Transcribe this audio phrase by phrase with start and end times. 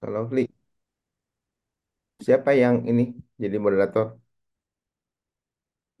[0.00, 0.42] Kalau Fli,
[2.24, 3.02] siapa yang ini
[3.42, 4.04] jadi moderator?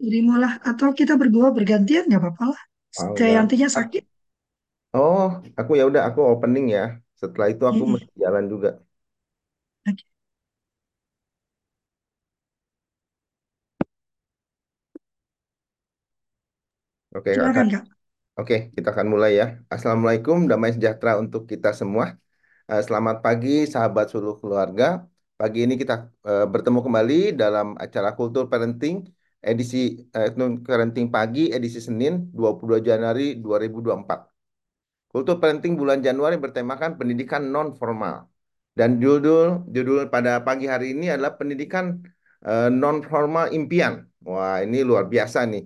[0.02, 2.62] Terimalah atau kita berdua bergantian nggak apa-apa lah.
[2.98, 3.18] Oh.
[3.18, 4.04] Jayantinya Ak- sakit.
[4.96, 5.22] Oh,
[5.58, 6.80] aku ya udah aku opening ya.
[7.20, 7.92] Setelah itu aku Mm-mm.
[7.92, 8.68] mesti jalan juga.
[9.88, 10.04] Oke,
[17.16, 17.66] Oke, Kakak.
[17.66, 17.84] Silakan Kak.
[18.38, 19.44] Oke, kita akan mulai ya.
[19.74, 22.06] Assalamualaikum, damai sejahtera untuk kita semua.
[22.70, 24.84] Eh, Selamat pagi, sahabat seluruh keluarga.
[25.40, 25.94] Pagi ini kita
[26.28, 28.96] eh, bertemu kembali dalam acara Kultur Parenting
[29.50, 29.76] edisi
[30.16, 30.28] eh,
[30.68, 34.18] Parenting Pagi edisi Senin 22 Januari 2024.
[35.12, 38.16] Kultur Parenting bulan Januari bertemakan pendidikan non formal.
[38.78, 41.84] Dan judul judul pada pagi hari ini adalah pendidikan
[42.82, 43.94] non formal impian.
[44.28, 45.62] Wah, ini luar biasa nih.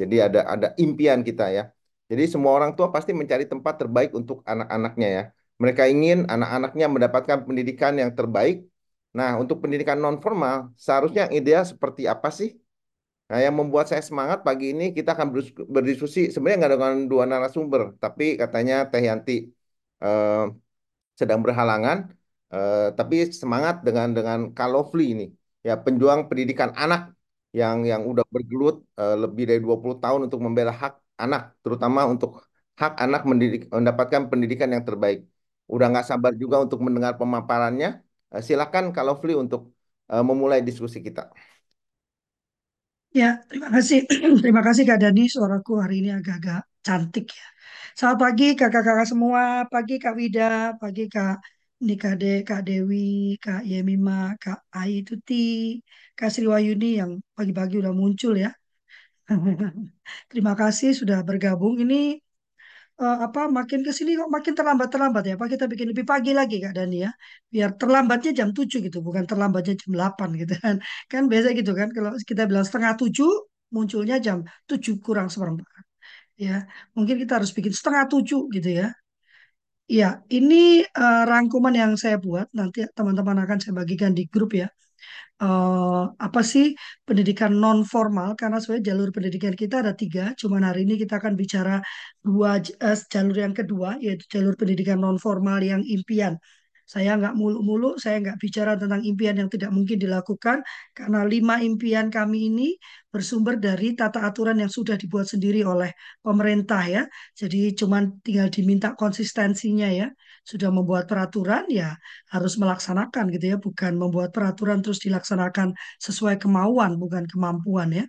[0.00, 1.62] Jadi ada ada impian kita ya.
[2.10, 5.22] Jadi semua orang tua pasti mencari tempat terbaik untuk anak-anaknya ya.
[5.62, 8.56] Mereka ingin anak-anaknya mendapatkan pendidikan yang terbaik.
[9.18, 12.50] Nah, untuk pendidikan non formal, seharusnya ideal seperti apa sih?
[13.28, 17.24] Nah, yang membuat saya semangat pagi ini kita akan berdis- berdiskusi sebenarnya nggak dengan dua
[17.30, 19.32] narasumber, tapi katanya Teh Yanti
[20.04, 20.30] eh,
[21.20, 21.98] sedang berhalangan,
[22.54, 25.24] eh, tapi semangat dengan dengan Kalofli ini,
[25.66, 27.00] ya penjuang pendidikan anak
[27.60, 30.92] yang yang udah bergelut eh, lebih dari 20 tahun untuk membela hak
[31.24, 32.30] anak, terutama untuk
[32.80, 35.18] hak anak mendidik, mendapatkan pendidikan yang terbaik.
[35.74, 37.88] Udah nggak sabar juga untuk mendengar pemaparannya.
[38.34, 39.60] Eh, silakan Kalofli untuk
[40.12, 41.22] eh, memulai diskusi kita.
[43.20, 43.98] Ya, terima kasih.
[44.44, 45.22] Terima kasih Kak Dani.
[45.34, 47.46] Suaraku hari ini agak-agak cantik ya.
[47.96, 49.42] Selamat pagi kakak-kakak semua.
[49.72, 50.76] Pagi Kak Wida.
[50.80, 51.34] Pagi Kak
[51.88, 55.34] Nikade, Kak Dewi, Kak Yemima, Kak Ai Tuti,
[56.18, 58.50] Kak Sriwayuni yang pagi-pagi udah muncul ya.
[60.30, 61.74] Terima kasih sudah bergabung.
[61.84, 62.20] Ini
[63.02, 65.32] eh, apa makin ke sini kok makin terlambat-terlambat ya.
[65.38, 67.10] Apa kita bikin lebih pagi lagi Kak Dani ya.
[67.52, 70.76] Biar terlambatnya jam 7 gitu, bukan terlambatnya jam 8 gitu kan.
[71.12, 73.28] Kan biasa gitu kan kalau kita bilang setengah 7
[73.74, 74.38] munculnya jam
[74.70, 75.66] 7 kurang seperempat
[76.44, 76.52] ya.
[76.96, 78.86] Mungkin kita harus bikin setengah 7 gitu ya.
[79.98, 84.68] Ya, ini eh, rangkuman yang saya buat nanti teman-teman akan saya bagikan di grup ya
[85.42, 86.66] eh, apa sih
[87.06, 90.22] pendidikan non formal karena sebenarnya jalur pendidikan kita ada tiga.
[90.40, 91.72] Cuman hari ini kita akan bicara
[92.26, 96.34] dua eh, jalur yang kedua yaitu jalur pendidikan non formal yang impian
[96.88, 100.64] saya nggak muluk-muluk saya nggak bicara tentang impian yang tidak mungkin dilakukan
[100.96, 102.68] karena lima impian kami ini
[103.12, 105.92] bersumber dari tata aturan yang sudah dibuat sendiri oleh
[106.24, 107.02] pemerintah ya.
[107.36, 110.08] Jadi cuman tinggal diminta konsistensinya ya.
[110.48, 111.92] Sudah membuat peraturan ya
[112.32, 118.04] harus melaksanakan gitu ya, bukan membuat peraturan terus dilaksanakan sesuai kemauan, bukan kemampuan ya.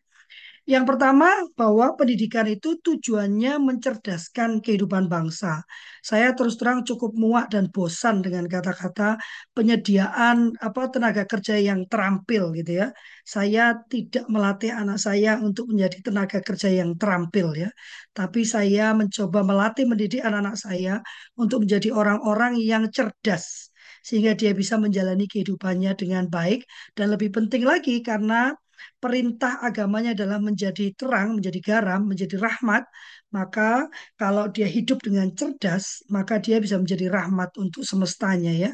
[0.70, 1.26] Yang pertama,
[1.58, 5.66] bahwa pendidikan itu tujuannya mencerdaskan kehidupan bangsa.
[6.06, 9.18] Saya terus terang cukup muak dan bosan dengan kata-kata
[9.58, 12.88] penyediaan apa tenaga kerja yang terampil gitu ya.
[13.26, 17.70] Saya tidak melatih anak saya untuk menjadi tenaga kerja yang terampil ya.
[18.14, 21.02] Tapi saya mencoba melatih mendidik anak-anak saya
[21.34, 23.74] untuk menjadi orang-orang yang cerdas
[24.06, 26.62] sehingga dia bisa menjalani kehidupannya dengan baik
[26.94, 28.54] dan lebih penting lagi karena
[29.02, 32.84] perintah agamanya adalah menjadi terang, menjadi garam, menjadi rahmat,
[33.30, 33.86] maka
[34.18, 38.72] kalau dia hidup dengan cerdas, maka dia bisa menjadi rahmat untuk semestanya ya.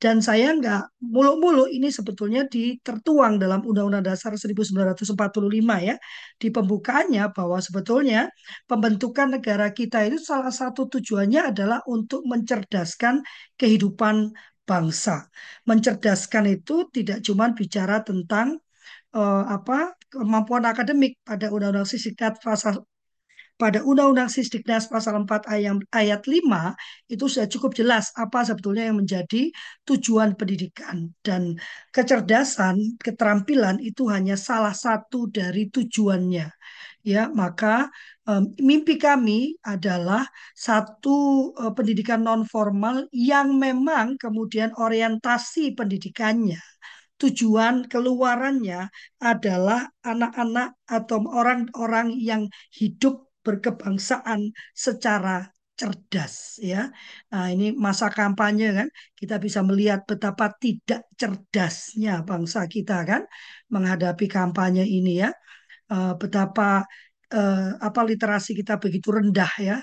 [0.00, 5.96] Dan saya nggak muluk-muluk ini sebetulnya ditertuang dalam Undang-Undang Dasar 1945 ya.
[6.40, 8.32] Di pembukaannya bahwa sebetulnya
[8.64, 13.20] pembentukan negara kita itu salah satu tujuannya adalah untuk mencerdaskan
[13.60, 14.32] kehidupan
[14.68, 15.32] bangsa.
[15.64, 18.60] Mencerdaskan itu tidak cuma bicara tentang
[19.14, 22.84] eh, apa kemampuan akademik pada Undang-Undang Sisdiknas pasal
[23.58, 26.78] pada Undang-Undang Sisdiknas pasal 4 ayat, ayat 5
[27.10, 29.50] itu sudah cukup jelas apa sebetulnya yang menjadi
[29.82, 31.58] tujuan pendidikan dan
[31.90, 36.54] kecerdasan, keterampilan itu hanya salah satu dari tujuannya.
[37.02, 37.90] Ya, maka
[38.60, 46.60] mimpi kami adalah satu eh, pendidikan non formal yang memang kemudian orientasi pendidikannya
[47.20, 48.88] tujuan keluarannya
[49.18, 52.42] adalah anak-anak atau orang-orang yang
[52.78, 56.90] hidup berkebangsaan secara cerdas ya.
[57.30, 63.22] Nah, ini masa kampanye kan, kita bisa melihat betapa tidak cerdasnya bangsa kita kan
[63.70, 65.30] menghadapi kampanye ini ya.
[65.92, 66.84] Eh, betapa
[67.34, 69.76] eh, apa literasi kita begitu rendah ya.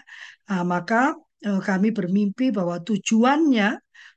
[0.50, 1.16] Nah, maka
[1.48, 3.68] eh, kami bermimpi bahwa tujuannya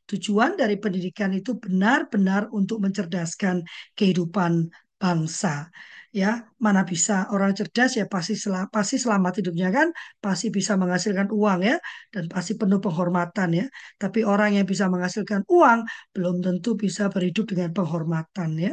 [0.09, 3.63] Tujuan dari pendidikan itu benar-benar untuk mencerdaskan
[3.93, 5.69] kehidupan bangsa.
[6.09, 9.89] Ya, mana bisa orang cerdas ya pasti sel pasti selamat hidupnya kan,
[10.25, 11.77] pasti bisa menghasilkan uang ya
[12.09, 13.67] dan pasti penuh penghormatan ya.
[14.01, 15.85] Tapi orang yang bisa menghasilkan uang
[16.17, 18.73] belum tentu bisa berhidup dengan penghormatan ya.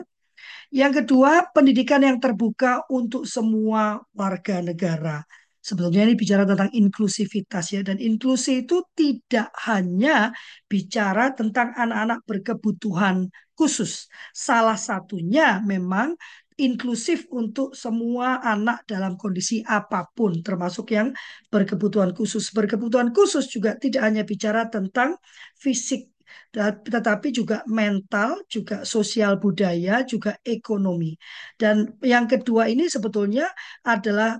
[0.71, 5.23] Yang kedua, pendidikan yang terbuka untuk semua warga negara.
[5.65, 10.29] Sebetulnya ini bicara tentang inklusivitas ya, dan inklusi itu tidak hanya
[10.69, 14.05] bicara tentang anak-anak berkebutuhan khusus.
[14.29, 16.13] Salah satunya memang
[16.55, 21.11] inklusif untuk semua anak dalam kondisi apa pun, termasuk yang
[21.49, 22.53] berkebutuhan khusus.
[22.53, 25.19] Berkebutuhan khusus juga tidak hanya bicara tentang
[25.57, 26.14] fisik
[26.55, 31.19] tetapi juga mental, juga sosial budaya, juga ekonomi.
[31.59, 33.51] Dan yang kedua ini sebetulnya
[33.83, 34.39] adalah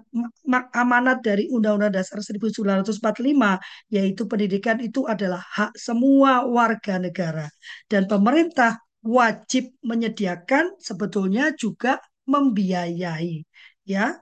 [0.71, 3.59] amanat dari Undang-Undang Dasar 1945,
[3.91, 7.51] yaitu pendidikan itu adalah hak semua warga negara.
[7.91, 13.43] Dan pemerintah wajib menyediakan sebetulnya juga membiayai.
[13.85, 14.17] Ya,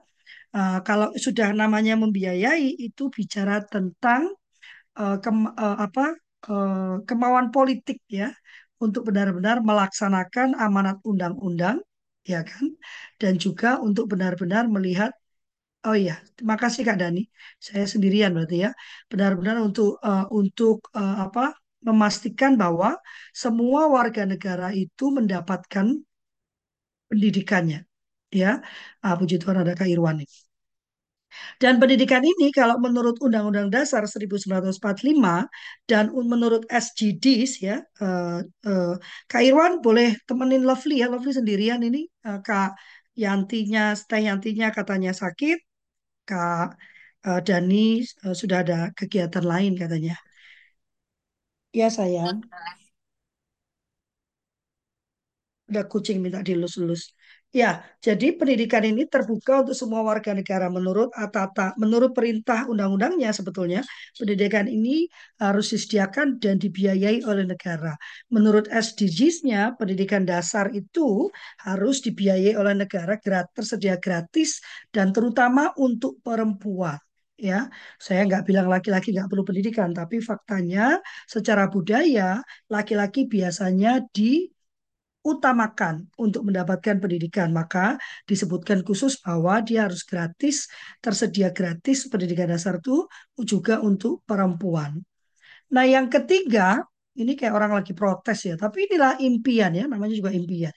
[0.52, 4.34] uh, kalau sudah namanya membiayai itu bicara tentang
[4.98, 6.14] uh, uh, apa
[6.50, 8.28] Eh, kemauan politik ya
[8.84, 11.78] untuk benar-benar melaksanakan amanat undang-undang
[12.32, 12.66] ya kan?
[13.22, 15.12] Dan juga untuk benar-benar melihat
[15.88, 17.22] oh iya terima kasih Kak Dani
[17.68, 18.72] saya sendirian berarti ya.
[19.12, 21.42] Benar-benar untuk uh, untuk uh, apa
[21.88, 22.90] memastikan bahwa
[23.44, 25.88] semua warga negara itu mendapatkan
[27.10, 27.78] pendidikannya
[28.42, 28.48] ya.
[29.04, 30.24] Ah, puji Tuhan ada Kak Irwani
[31.62, 35.48] dan pendidikan ini kalau menurut Undang-Undang Dasar 1945
[35.90, 38.94] dan menurut SGDs ya, uh, uh,
[39.30, 42.78] Kak Irwan boleh temenin Lovely ya, Lovely sendirian ini uh, Kak
[43.14, 45.58] Yantinya, Teh Yantinya katanya sakit,
[46.26, 46.78] Kak
[47.28, 50.16] uh, Dani uh, sudah ada kegiatan lain katanya.
[51.74, 52.38] Ya sayang.
[55.70, 57.02] Ada kucing minta dilus-lus.
[57.54, 63.86] Ya, jadi pendidikan ini terbuka untuk semua warga negara menurut Atata, menurut perintah undang-undangnya sebetulnya
[64.18, 65.06] pendidikan ini
[65.38, 67.94] harus disediakan dan dibiayai oleh negara.
[68.34, 71.30] Menurut SDGs-nya pendidikan dasar itu
[71.62, 74.58] harus dibiayai oleh negara gratis, tersedia gratis
[74.90, 76.98] dan terutama untuk perempuan.
[77.38, 77.70] Ya,
[78.02, 80.98] saya nggak bilang laki-laki nggak perlu pendidikan, tapi faktanya
[81.30, 84.53] secara budaya laki-laki biasanya di
[85.24, 87.50] utamakan untuk mendapatkan pendidikan.
[87.56, 87.96] Maka
[88.30, 90.68] disebutkan khusus bahwa dia harus gratis,
[91.00, 93.08] tersedia gratis pendidikan dasar itu
[93.42, 95.00] juga untuk perempuan.
[95.74, 96.84] Nah yang ketiga,
[97.18, 100.74] ini kayak orang lagi protes ya, tapi inilah impian ya, namanya juga impian.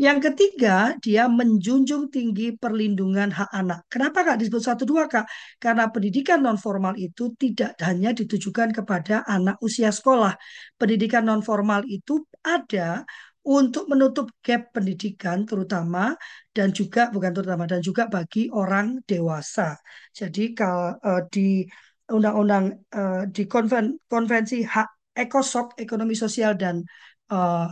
[0.00, 3.84] Yang ketiga, dia menjunjung tinggi perlindungan hak anak.
[3.92, 5.28] Kenapa Kak disebut satu dua Kak?
[5.60, 10.32] Karena pendidikan non formal itu tidak hanya ditujukan kepada anak usia sekolah.
[10.80, 13.04] Pendidikan non formal itu ada
[13.40, 16.12] untuk menutup gap pendidikan terutama
[16.52, 19.80] dan juga bukan terutama dan juga bagi orang dewasa.
[20.12, 21.64] Jadi kalau uh, di
[22.10, 26.84] undang-undang uh, di konven, konvensi hak ekosok ekonomi sosial dan
[27.32, 27.70] uh,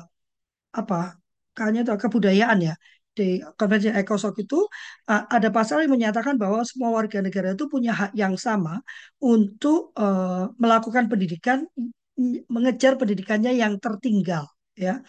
[0.73, 1.19] apa
[1.53, 2.75] kayaknya itu kebudayaan ya
[3.19, 4.63] di konvensi ekosok itu
[5.11, 8.79] uh, ada pasal yang menyatakan bahwa semua warga negara itu punya hak yang sama
[9.19, 11.67] untuk uh, melakukan pendidikan
[12.51, 15.03] mengejar pendidikannya yang tertinggal ya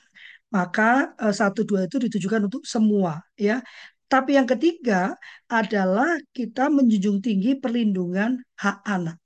[0.55, 3.61] maka eh, satu dua itu ditujukan untuk semua ya.
[4.09, 5.13] Tapi yang ketiga
[5.45, 9.17] adalah kita menjunjung tinggi perlindungan hak anak.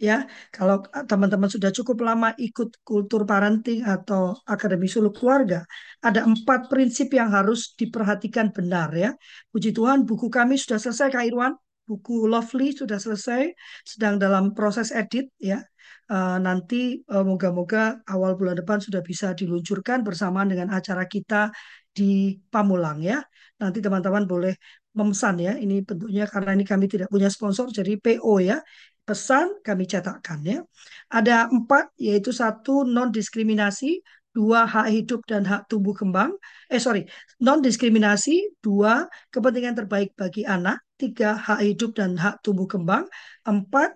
[0.00, 0.24] Ya,
[0.56, 5.60] kalau teman-teman sudah cukup lama ikut kultur parenting atau akademi suluk keluarga,
[6.00, 9.12] ada empat prinsip yang harus diperhatikan benar ya.
[9.52, 11.52] Puji Tuhan, buku kami sudah selesai, Kak Irwan.
[11.84, 13.52] Buku Lovely sudah selesai,
[13.84, 15.60] sedang dalam proses edit ya.
[16.10, 21.54] Uh, nanti uh, moga-moga awal bulan depan sudah bisa diluncurkan bersamaan dengan acara kita
[21.94, 23.22] di Pamulang ya.
[23.62, 24.58] Nanti teman-teman boleh
[24.98, 25.54] memesan ya.
[25.54, 28.58] Ini bentuknya karena ini kami tidak punya sponsor jadi PO ya.
[29.06, 30.58] Pesan kami cetakkan ya.
[31.14, 34.02] Ada empat yaitu satu non diskriminasi,
[34.34, 36.34] dua hak hidup dan hak tumbuh kembang.
[36.70, 37.06] Eh sorry,
[37.42, 43.06] non diskriminasi, dua kepentingan terbaik bagi anak, tiga hak hidup dan hak tumbuh kembang,
[43.46, 43.94] empat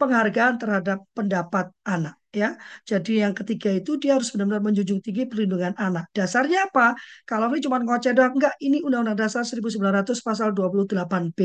[0.00, 2.56] penghargaan terhadap pendapat anak ya.
[2.86, 6.08] Jadi yang ketiga itu dia harus benar-benar menjunjung tinggi perlindungan anak.
[6.16, 6.94] Dasarnya apa?
[7.26, 11.40] Kalau ini cuma ngoceh doang enggak, ini Undang-Undang Dasar 1900 pasal 28B.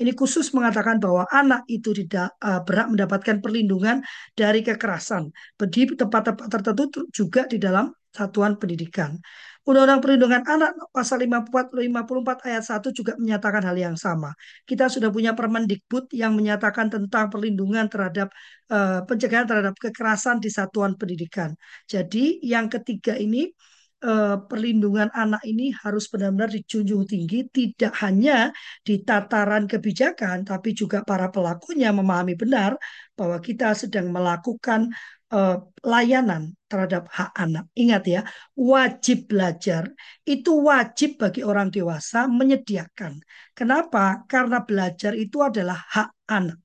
[0.00, 4.02] Ini khusus mengatakan bahwa anak itu tidak uh, berhak mendapatkan perlindungan
[4.34, 5.30] dari kekerasan.
[5.72, 9.16] Di tempat-tempat tertentu juga di dalam satuan pendidikan.
[9.62, 14.34] Undang-Undang Perlindungan Anak pasal 54, 54 ayat 1 juga menyatakan hal yang sama.
[14.66, 18.34] Kita sudah punya Permendikbud yang menyatakan tentang perlindungan terhadap
[18.74, 21.54] uh, pencegahan terhadap kekerasan di satuan pendidikan.
[21.86, 23.54] Jadi yang ketiga ini
[24.02, 28.50] eh, perlindungan anak ini harus benar-benar dijunjung tinggi, tidak hanya
[28.82, 32.74] di tataran kebijakan, tapi juga para pelakunya memahami benar
[33.14, 34.90] bahwa kita sedang melakukan
[35.32, 35.56] eh,
[35.92, 37.64] layanan terhadap hak anak.
[37.76, 38.20] Ingat ya,
[38.56, 39.92] wajib belajar
[40.24, 43.20] itu wajib bagi orang dewasa menyediakan.
[43.58, 44.24] Kenapa?
[44.28, 46.58] Karena belajar itu adalah hak anak.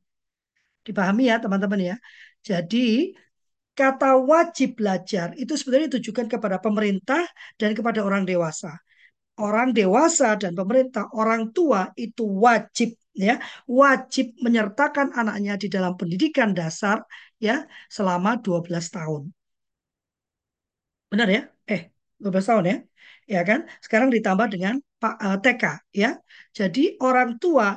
[0.86, 1.96] Dipahami ya teman-teman ya.
[2.40, 3.12] Jadi
[3.78, 7.22] kata wajib belajar itu sebenarnya ditujukan kepada pemerintah
[7.60, 8.74] dan kepada orang dewasa.
[9.38, 13.38] Orang dewasa dan pemerintah, orang tua itu wajib ya,
[13.70, 17.06] wajib menyertakan anaknya di dalam pendidikan dasar
[17.46, 17.66] ya
[17.96, 19.24] selama 12 tahun.
[21.12, 21.42] Benar ya?
[21.72, 21.82] Eh,
[22.20, 22.78] 12 tahun ya.
[23.28, 23.60] Ya kan?
[23.84, 25.64] Sekarang ditambah dengan Pak uh, TK
[25.94, 26.10] ya.
[26.58, 27.68] Jadi orang tua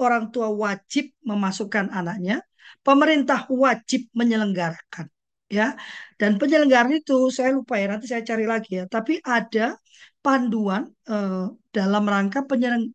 [0.00, 2.42] orang tua wajib memasukkan anaknya,
[2.82, 5.06] pemerintah wajib menyelenggarakan
[5.48, 5.78] ya.
[6.18, 8.84] Dan penyelenggaraan itu saya lupa ya, nanti saya cari lagi ya.
[8.90, 9.78] Tapi ada
[10.24, 12.48] panduan uh, dalam rangka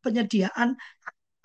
[0.04, 0.76] penyediaan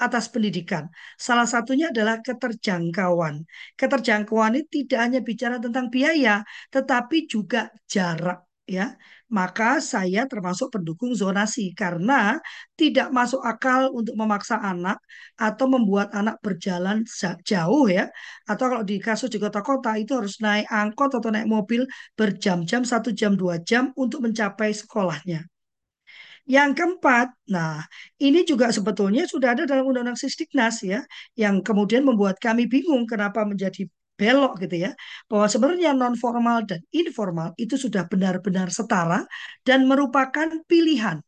[0.07, 0.85] atas pendidikan.
[1.17, 3.45] Salah satunya adalah keterjangkauan.
[3.79, 6.45] Keterjangkauan ini tidak hanya bicara tentang biaya,
[6.75, 8.97] tetapi juga jarak ya.
[9.35, 12.39] Maka saya termasuk pendukung zonasi karena
[12.79, 15.01] tidak masuk akal untuk memaksa anak
[15.35, 17.03] atau membuat anak berjalan
[17.43, 18.09] jauh ya.
[18.47, 21.83] Atau kalau di kasus di kota-kota itu harus naik angkot atau naik mobil
[22.15, 25.54] berjam-jam, satu jam, dua jam untuk mencapai sekolahnya.
[26.45, 27.81] Yang keempat, nah
[28.21, 31.01] ini juga sebetulnya sudah ada dalam Undang-Undang Sisdiknas ya,
[31.41, 33.89] yang kemudian membuat kami bingung kenapa menjadi
[34.21, 34.93] belok gitu ya,
[35.25, 39.25] bahwa sebenarnya non formal dan informal itu sudah benar-benar setara
[39.65, 41.25] dan merupakan pilihan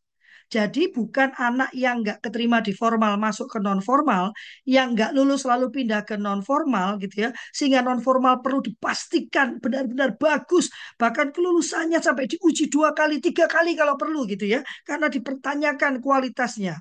[0.47, 4.31] jadi bukan anak yang nggak keterima di formal masuk ke non formal,
[4.63, 9.59] yang nggak lulus lalu pindah ke non formal gitu ya, sehingga non formal perlu dipastikan
[9.59, 15.11] benar-benar bagus, bahkan kelulusannya sampai diuji dua kali, tiga kali kalau perlu gitu ya, karena
[15.11, 16.79] dipertanyakan kualitasnya.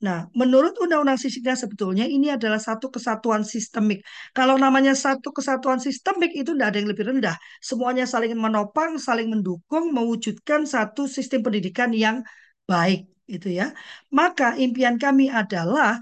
[0.00, 4.00] Nah, menurut Undang-Undang Sisdiknas sebetulnya ini adalah satu kesatuan sistemik.
[4.32, 7.36] Kalau namanya satu kesatuan sistemik itu tidak ada yang lebih rendah.
[7.60, 12.24] Semuanya saling menopang, saling mendukung, mewujudkan satu sistem pendidikan yang
[12.70, 13.00] baik
[13.34, 13.66] itu ya.
[14.18, 15.98] Maka impian kami adalah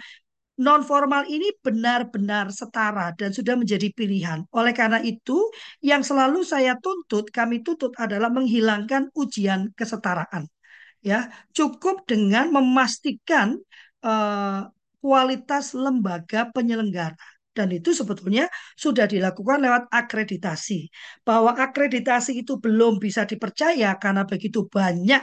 [0.58, 4.42] non formal ini benar-benar setara dan sudah menjadi pilihan.
[4.58, 5.38] Oleh karena itu,
[5.80, 10.50] yang selalu saya tuntut, kami tuntut adalah menghilangkan ujian kesetaraan.
[10.98, 13.54] Ya, cukup dengan memastikan
[14.02, 14.66] uh,
[14.98, 17.14] kualitas lembaga penyelenggara
[17.54, 18.46] dan itu sebetulnya
[18.78, 20.90] sudah dilakukan lewat akreditasi.
[21.26, 25.22] Bahwa akreditasi itu belum bisa dipercaya karena begitu banyak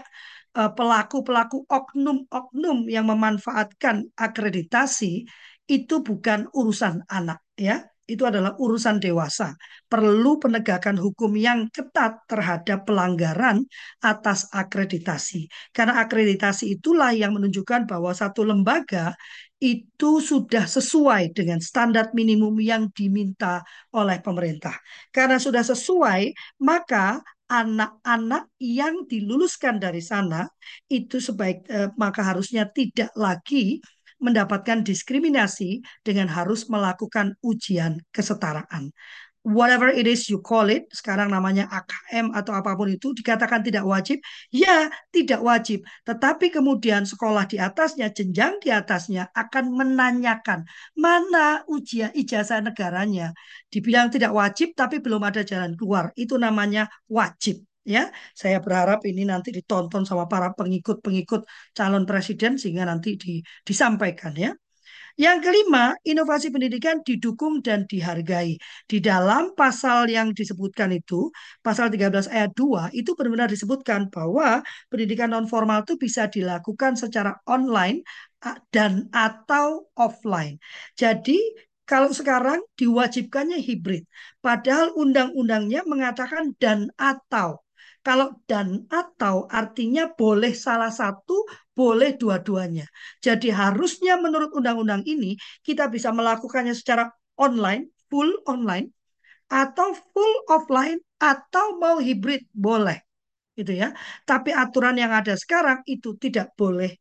[0.55, 5.27] pelaku-pelaku oknum-oknum yang memanfaatkan akreditasi
[5.67, 7.83] itu bukan urusan anak ya.
[8.05, 9.57] Itu adalah urusan dewasa.
[9.89, 13.65] Perlu penegakan hukum yang ketat terhadap pelanggaran
[13.97, 15.49] atas akreditasi.
[15.73, 19.17] Karena akreditasi itulah yang menunjukkan bahwa satu lembaga
[19.57, 24.77] itu sudah sesuai dengan standar minimum yang diminta oleh pemerintah.
[25.09, 26.29] Karena sudah sesuai
[26.61, 30.49] maka anak-anak yang diluluskan dari sana
[30.89, 33.79] itu sebaik eh, maka harusnya tidak lagi
[34.17, 38.89] mendapatkan diskriminasi dengan harus melakukan ujian kesetaraan
[39.45, 43.85] whatever it is you call it, sekarang namanya AKM atau apa pun itu, dikatakan tidak
[43.85, 44.17] wajib,
[44.49, 45.85] ya tidak wajib.
[46.01, 50.65] Tetapi kemudian sekolah di atasnya, jenjang di atasnya akan menanyakan
[50.97, 53.37] mana ujian ijazah negaranya.
[53.69, 56.09] Dibilang tidak wajib, tapi belum ada jalan keluar.
[56.17, 57.61] Itu namanya wajib.
[57.85, 61.45] Ya, saya berharap ini nanti ditonton sama para pengikut-pengikut
[61.77, 64.57] calon presiden sehingga nanti di, disampaikan ya.
[65.15, 68.59] Yang kelima, inovasi pendidikan didukung dan dihargai.
[68.83, 71.31] Di dalam pasal yang disebutkan itu,
[71.63, 74.59] pasal 13 ayat 2, itu benar-benar disebutkan bahwa
[74.91, 78.03] pendidikan non formal itu bisa dilakukan secara online
[78.75, 80.59] dan atau offline.
[80.99, 81.39] Jadi
[81.87, 84.03] kalau sekarang diwajibkannya hibrid,
[84.43, 87.64] padahal undang-undangnya mengatakan dan atau.
[88.05, 91.33] Kalau dan atau artinya boleh salah satu,
[91.73, 92.85] boleh dua-duanya.
[93.25, 95.33] Jadi harusnya menurut undang-undang ini
[95.65, 97.09] kita bisa melakukannya secara
[97.41, 98.93] online, full online,
[99.49, 103.01] atau full offline, atau mau hibrid, boleh.
[103.57, 103.89] Gitu ya.
[104.29, 106.93] Tapi aturan yang ada sekarang itu tidak boleh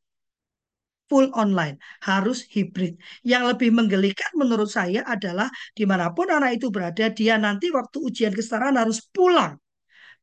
[1.05, 2.97] full online, harus hibrid.
[3.21, 8.01] Yang lebih menggelikan menurut saya adalah di mana pun anak itu berada, dia nanti waktu
[8.01, 9.61] ujian kesetaraan harus pulang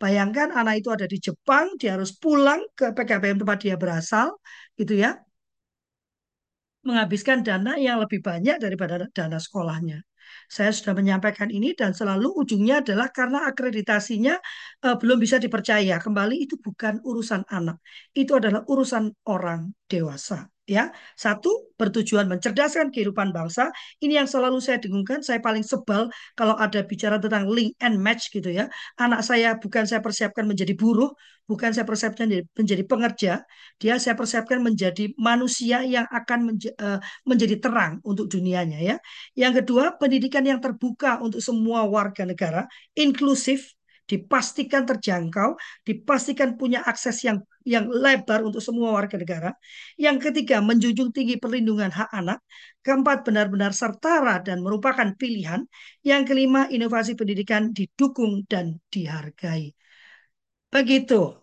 [0.01, 4.27] Bayangkan anak itu ada di Jepang, dia harus pulang ke PKBM tempat dia berasal,
[4.79, 5.09] gitu ya,
[6.87, 10.01] menghabiskan dana yang lebih banyak daripada dana sekolahnya.
[10.55, 14.35] Saya sudah menyampaikan ini dan selalu ujungnya adalah karena akreditasinya
[14.85, 15.95] eh, belum bisa dipercaya.
[16.01, 17.77] Kembali itu bukan urusan anak,
[18.15, 20.50] itu adalah urusan orang dewasa.
[20.69, 23.73] Ya, satu bertujuan mencerdaskan kehidupan bangsa.
[23.99, 25.19] Ini yang selalu saya dengungkan.
[25.19, 28.69] Saya paling sebal kalau ada bicara tentang link and match gitu ya.
[28.95, 31.11] Anak saya bukan saya persiapkan menjadi buruh,
[31.49, 33.33] bukan saya persiapkan menjadi pengerja,
[33.81, 38.95] dia saya persiapkan menjadi manusia yang akan menja eh, menjadi terang untuk dunianya ya.
[39.35, 43.75] Yang kedua, pendidikan yang terbuka untuk semua warga negara, inklusif,
[44.11, 45.55] dipastikan terjangkau,
[45.87, 49.55] dipastikan punya akses yang yang lebar untuk semua warga negara.
[49.95, 52.43] Yang ketiga, menjunjung tinggi perlindungan hak anak.
[52.83, 55.63] Keempat, benar-benar setara dan merupakan pilihan.
[56.03, 59.71] Yang kelima, inovasi pendidikan didukung dan dihargai.
[60.73, 61.39] Begitu.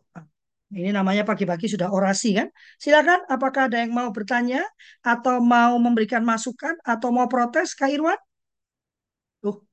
[0.68, 2.52] Ini namanya pagi-pagi sudah orasi kan?
[2.76, 4.60] Silakan, apakah ada yang mau bertanya
[5.00, 8.20] atau mau memberikan masukan atau mau protes, Kak Irwan?
[9.40, 9.64] Tuh,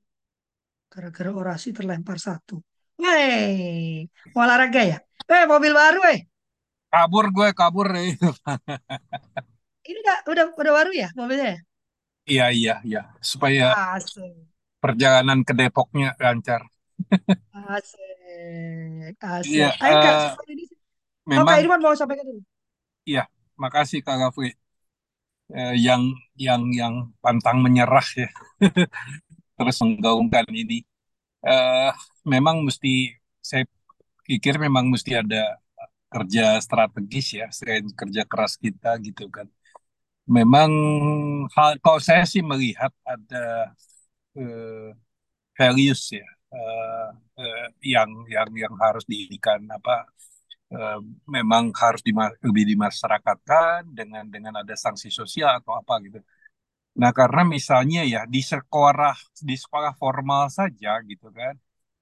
[0.88, 2.64] gara-gara orasi terlempar satu.
[3.04, 4.96] Hei, mau olahraga ya?
[5.36, 6.20] Eh, mobil baru eh.
[6.94, 8.10] Kabur gue, kabur nih.
[9.90, 11.48] Ini udah, udah, udah baru ya mobilnya?
[11.56, 11.60] ya?
[12.32, 13.00] Iya, iya, iya.
[13.32, 14.36] Supaya Asik,
[14.84, 16.62] perjalanan ke Depoknya lancar.
[17.75, 19.72] asik, Iya, asik.
[19.84, 20.64] Ayo Kak, eh, ini.
[21.38, 22.42] Oh, Kak memang, Irwan mau sampaikan dulu.
[23.10, 23.22] iya.
[23.62, 24.48] Makasih Kak Gafri.
[25.54, 26.04] Eh, yang,
[26.46, 28.28] yang, yang pantang menyerah ya.
[29.58, 30.84] Terus menggaungkan ini.
[31.46, 31.92] Eh,
[32.34, 32.89] memang mesti,
[33.50, 33.63] saya
[34.27, 35.38] pikir memang mesti ada
[36.13, 39.48] kerja strategis ya, selain kerja keras kita gitu kan.
[40.38, 40.72] Memang
[41.55, 43.74] hal, kalau saya sih melihat ada
[44.38, 44.89] eh,
[45.60, 47.08] values ya eh,
[47.41, 47.65] eh,
[47.96, 49.94] yang yang yang harus diinikan apa
[50.74, 51.00] eh,
[51.36, 56.20] memang harus dima- lebih dimasyarakatkan dengan dengan ada sanksi sosial atau apa gitu.
[57.01, 59.15] Nah, karena misalnya ya di sekolah
[59.50, 61.55] di sekolah formal saja gitu kan,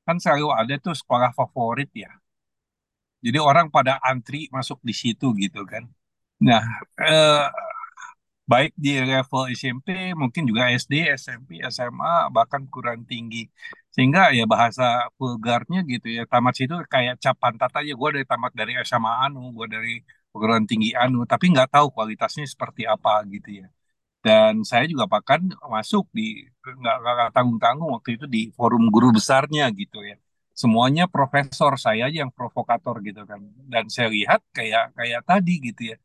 [0.05, 2.09] kan selalu ada tuh sekolah favorit ya.
[3.25, 5.83] Jadi orang pada antri masuk di situ gitu kan.
[6.47, 6.63] Nah,
[6.99, 7.43] eh,
[8.51, 9.87] baik di level SMP,
[10.21, 10.93] mungkin juga SD,
[11.23, 13.39] SMP, SMA, bahkan kurang tinggi.
[13.95, 14.83] Sehingga ya bahasa
[15.17, 17.91] vulgarnya gitu ya, tamat situ kayak cap pantat aja.
[17.99, 19.91] Gue dari tamat dari SMA Anu, gue dari
[20.31, 23.67] perguruan tinggi Anu, tapi nggak tahu kualitasnya seperti apa gitu ya.
[24.25, 25.41] Dan saya juga bahkan
[25.75, 30.15] masuk di, nggak tanggung-tanggung waktu itu di forum guru besarnya gitu ya.
[30.61, 33.41] Semuanya profesor, saya yang provokator gitu kan.
[33.71, 35.97] Dan saya lihat kayak kayak tadi gitu ya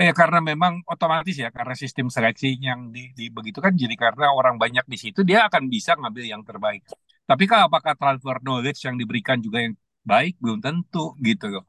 [0.00, 4.32] Ya karena memang otomatis ya karena sistem seleksi yang di, di begitu kan jadi karena
[4.32, 6.80] orang banyak di situ dia akan bisa ngambil yang terbaik.
[7.28, 9.74] Tapi kan apakah transfer knowledge yang diberikan juga yang
[10.06, 11.64] baik belum tentu gitu loh.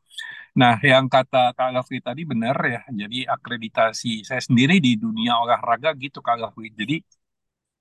[0.60, 2.82] Nah, yang kata Kak Gafri tadi benar ya.
[2.92, 6.70] Jadi akreditasi saya sendiri di dunia olahraga gitu Kak Gafri.
[6.76, 6.96] Jadi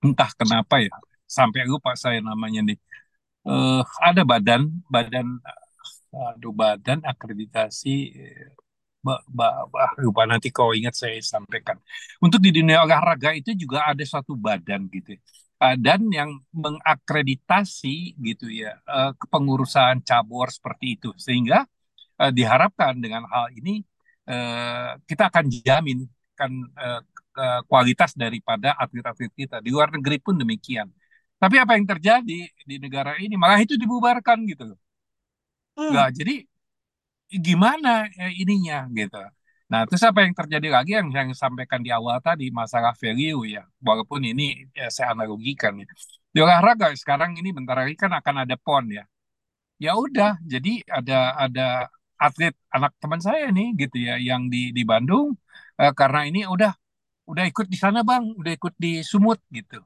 [0.04, 0.90] entah kenapa ya
[1.28, 2.78] sampai lupa saya namanya nih.
[3.48, 4.62] Eh ada badan
[4.94, 5.26] badan
[6.14, 7.88] aduh badan akreditasi
[9.00, 9.64] Ba- ba-
[10.04, 11.80] lupa nanti kalau ingat saya sampaikan.
[12.20, 15.16] Untuk di dunia olahraga itu juga ada suatu badan gitu.
[15.16, 15.20] ya.
[15.60, 21.68] Uh, dan yang mengakreditasi gitu ya uh, kepengurusan cabur seperti itu sehingga
[22.16, 23.84] uh, diharapkan dengan hal ini
[25.10, 26.06] kita akan jamin
[26.38, 27.02] kan uh,
[27.34, 30.86] ke- kualitas daripada atlet-atlet kita di luar negeri pun demikian.
[31.40, 34.78] Tapi apa yang terjadi di negara ini malah itu dibubarkan gitu loh.
[35.74, 36.14] Hmm.
[36.14, 36.44] jadi
[37.30, 39.18] gimana eh, ininya gitu.
[39.70, 43.62] Nah, terus apa yang terjadi lagi yang yang sampaikan di awal tadi masalah value ya.
[43.78, 45.86] Walaupun ini ya, saya analogikan ya.
[46.34, 49.04] Di olahraga sekarang ini bentar lagi kan akan ada PON ya.
[49.80, 51.66] Ya udah, jadi ada ada
[52.20, 55.34] atlet anak teman saya nih gitu ya yang di di Bandung
[55.80, 56.72] eh, karena ini udah
[57.30, 59.80] udah ikut di sana Bang, udah ikut di Sumut gitu.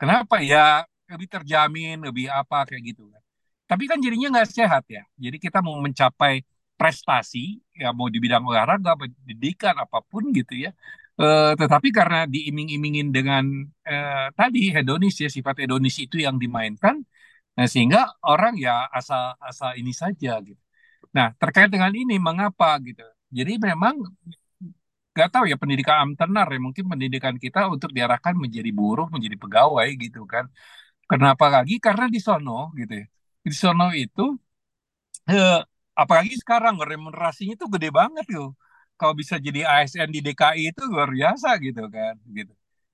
[0.00, 3.22] Kenapa ya lebih terjamin, lebih apa kayak gitu kan.
[3.70, 5.02] Tapi kan jadinya nggak sehat ya.
[5.16, 6.42] Jadi kita mau mencapai
[6.78, 7.38] prestasi,
[7.80, 10.70] ya mau di bidang olahraga, pendidikan, apa pun gitu ya.
[11.20, 13.44] Eh, tetapi karena diiming-imingin dengan
[13.86, 16.96] eh, tadi hedonis ya, sifat hedonis itu yang dimainkan,
[17.56, 20.60] nah, sehingga orang ya asal asal ini saja gitu.
[21.16, 23.02] Nah, terkait dengan ini, mengapa gitu?
[23.34, 23.96] Jadi memang
[25.14, 29.88] nggak tahu ya pendidikan amtenar ya, mungkin pendidikan kita untuk diarahkan menjadi buruh, menjadi pegawai
[30.02, 30.44] gitu kan.
[31.10, 31.74] Kenapa lagi?
[31.86, 33.06] Karena di sono gitu ya.
[33.46, 34.22] Di sono itu
[35.30, 35.60] eh,
[36.00, 38.50] apalagi sekarang remunerasinya itu gede banget tuh.
[38.98, 42.52] Kalau bisa jadi ASN di DKI itu luar biasa gitu kan, gitu.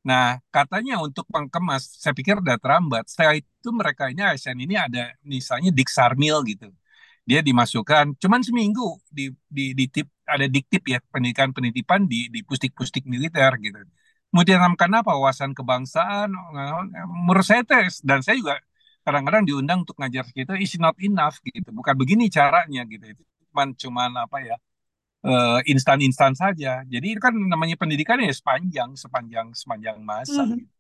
[0.09, 3.05] Nah, katanya untuk pengkemas, saya pikir udah terlambat.
[3.13, 6.73] Setelah itu mereka ini ASN ini ada misalnya Diksarmil gitu.
[7.29, 12.41] Dia dimasukkan cuman seminggu di di, di tip ada diktip ya pendidikan penitipan di di
[12.49, 13.79] pustik-pustik militer gitu.
[14.31, 16.31] mau ditanamkan apa wawasan kebangsaan
[17.27, 18.55] menurut saya tes dan saya juga
[19.05, 21.71] kadang-kadang diundang untuk ngajar kita is not enough gitu.
[21.73, 23.05] Bukan begini caranya gitu.
[23.15, 24.57] Itu cuman cuman apa ya
[25.27, 26.83] uh, instan-instan saja.
[26.89, 30.57] Jadi itu kan namanya pendidikan ya sepanjang sepanjang sepanjang masa Mhm.
[30.59, 30.73] gitu.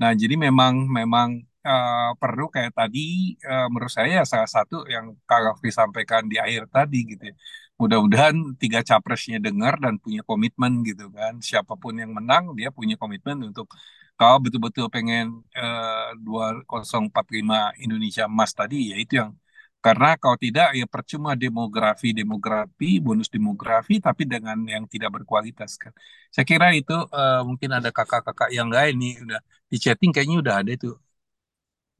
[0.00, 1.28] nah jadi memang memang
[1.68, 3.00] uh, perlu kayak tadi
[3.44, 7.34] uh, menurut saya salah satu yang Kak Raffi sampaikan di akhir tadi gitu ya.
[7.80, 11.40] Mudah-mudahan tiga capresnya dengar dan punya komitmen gitu kan.
[11.40, 13.68] Siapa pun yang menang dia punya komitmen untuk
[14.20, 15.24] kalau betul-betul pengen
[15.58, 19.32] eh, 2045 Indonesia emas tadi ya itu yang
[19.84, 25.92] karena kalau tidak ya percuma demografi demografi bonus demografi tapi dengan yang tidak berkualitas kan
[26.34, 29.40] saya kira itu eh, mungkin ada kakak-kakak yang lain nih udah
[29.72, 30.88] di chatting kayaknya udah ada itu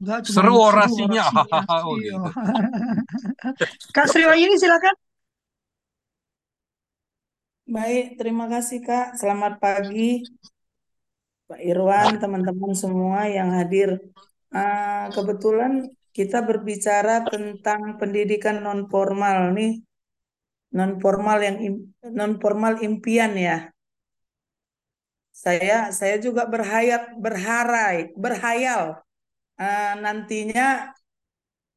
[0.00, 1.24] Enggak, cuma seru seru orasinya
[1.86, 2.12] oh Iya.
[2.12, 2.30] gitu
[3.94, 4.94] Kak Sriwayuni silakan.
[7.76, 9.06] Baik, terima kasih Kak.
[9.20, 10.00] Selamat pagi
[11.50, 13.98] Pak Irwan, teman-teman semua yang hadir.
[14.54, 19.82] Ah, kebetulan kita berbicara tentang pendidikan non formal nih,
[20.78, 21.56] non formal yang
[22.14, 23.56] non formal impian ya.
[25.34, 28.82] Saya saya juga berhayat berharai berhayal
[29.58, 30.94] ah, nantinya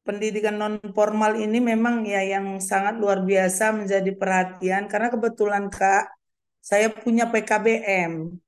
[0.06, 6.14] pendidikan non formal ini memang ya yang sangat luar biasa menjadi perhatian karena kebetulan Kak
[6.62, 8.43] saya punya PKBM.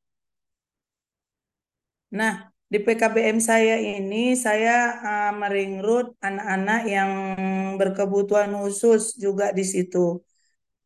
[2.12, 7.10] Nah, di PKBM saya ini saya uh, merekrut anak-anak yang
[7.78, 10.22] berkebutuhan khusus juga di situ.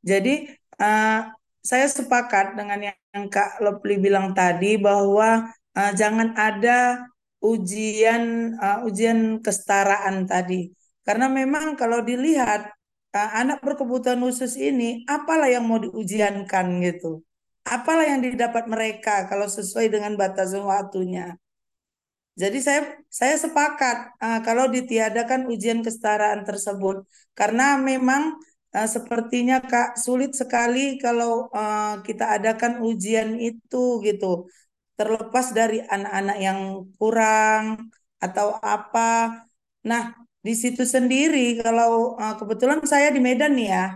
[0.04, 0.48] Jadi
[0.80, 1.28] uh,
[1.60, 7.04] saya sepakat dengan yang Kak Lopli bilang tadi bahwa uh, jangan ada
[7.40, 10.72] ujian uh, ujian kesetaraan tadi.
[11.04, 12.72] Karena memang kalau dilihat
[13.16, 17.24] uh, anak berkebutuhan khusus ini apalah yang mau diujiankan gitu.
[17.70, 21.38] Apalah yang didapat mereka kalau sesuai dengan batasan waktunya.
[22.34, 27.06] Jadi saya saya sepakat uh, kalau ditiadakan ujian kesetaraan tersebut
[27.38, 28.42] karena memang
[28.74, 34.50] uh, sepertinya Kak sulit sekali kalau uh, kita adakan ujian itu gitu.
[34.98, 36.60] Terlepas dari anak-anak yang
[36.98, 37.64] kurang
[38.18, 39.46] atau apa.
[39.86, 40.02] Nah,
[40.42, 43.86] di situ sendiri kalau uh, kebetulan saya di Medan nih ya.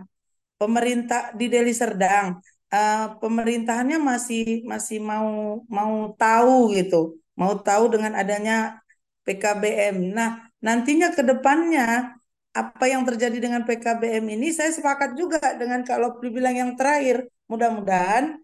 [0.55, 2.39] Pemerintah di Deli Serdang
[2.75, 8.79] uh, pemerintahannya masih masih mau mau tahu gitu mau tahu dengan adanya
[9.27, 10.15] PKBM.
[10.15, 12.15] Nah, nantinya ke depannya
[12.55, 17.27] apa yang terjadi dengan PKBM ini saya sepakat juga dengan kalau bilang yang terakhir.
[17.51, 18.41] Mudah-mudahan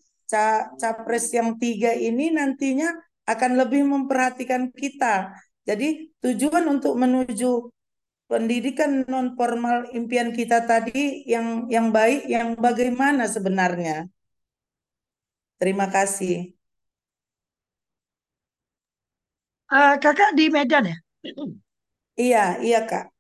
[0.77, 2.90] capres yang tiga ini nantinya
[3.27, 5.35] akan lebih memperhatikan kita.
[5.64, 7.71] Jadi tujuan untuk menuju
[8.27, 14.11] pendidikan non formal impian kita tadi yang yang baik yang bagaimana sebenarnya.
[15.61, 16.57] Terima kasih.
[19.70, 20.96] Uh, kakak di Medan ya?
[22.16, 23.12] Iya, iya kak.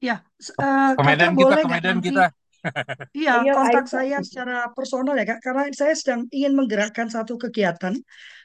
[0.00, 0.24] Ya,
[0.60, 2.26] uh, ke Medan kakak kita, boleh ke Medan nanti, kita.
[3.16, 3.94] Iya, kontak ayo.
[3.96, 7.96] saya secara personal ya kak, karena saya sedang ingin menggerakkan satu kegiatan.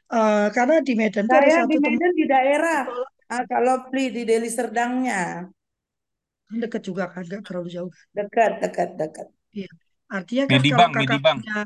[0.07, 2.81] Uh, karena di Medan itu ada Saya satu di teman Medan di daerah.
[3.25, 5.49] Ah, kalau Pli di Deli Serdangnya.
[6.45, 7.91] dekat juga kan, nggak terlalu jauh.
[8.13, 9.27] Dekat, dekat, dekat.
[9.51, 9.69] Iya.
[10.05, 11.37] Artinya kan kalau kakak Medibang.
[11.41, 11.59] punya,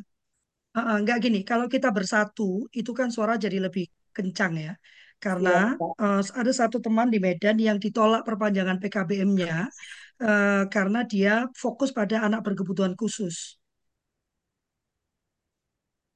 [1.03, 4.73] nggak gini, kalau kita bersatu itu kan suara jadi lebih kencang ya.
[5.19, 5.99] Karena Kak.
[5.99, 9.67] uh, ada satu teman di Medan yang ditolak perpanjangan PKBM-nya
[10.23, 13.59] uh, karena dia fokus pada anak berkebutuhan khusus.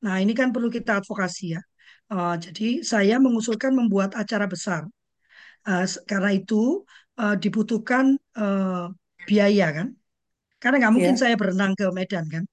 [0.04, 1.62] Nah, ini kan perlu kita advokasi ya.
[2.12, 4.88] Uh, jadi saya mengusulkan membuat acara besar.
[5.64, 6.84] Uh, karena itu
[7.20, 8.92] uh, dibutuhkan uh,
[9.28, 9.88] biaya kan.
[10.60, 11.22] Karena nggak mungkin Iya.
[11.28, 12.44] saya berenang ke Medan kan.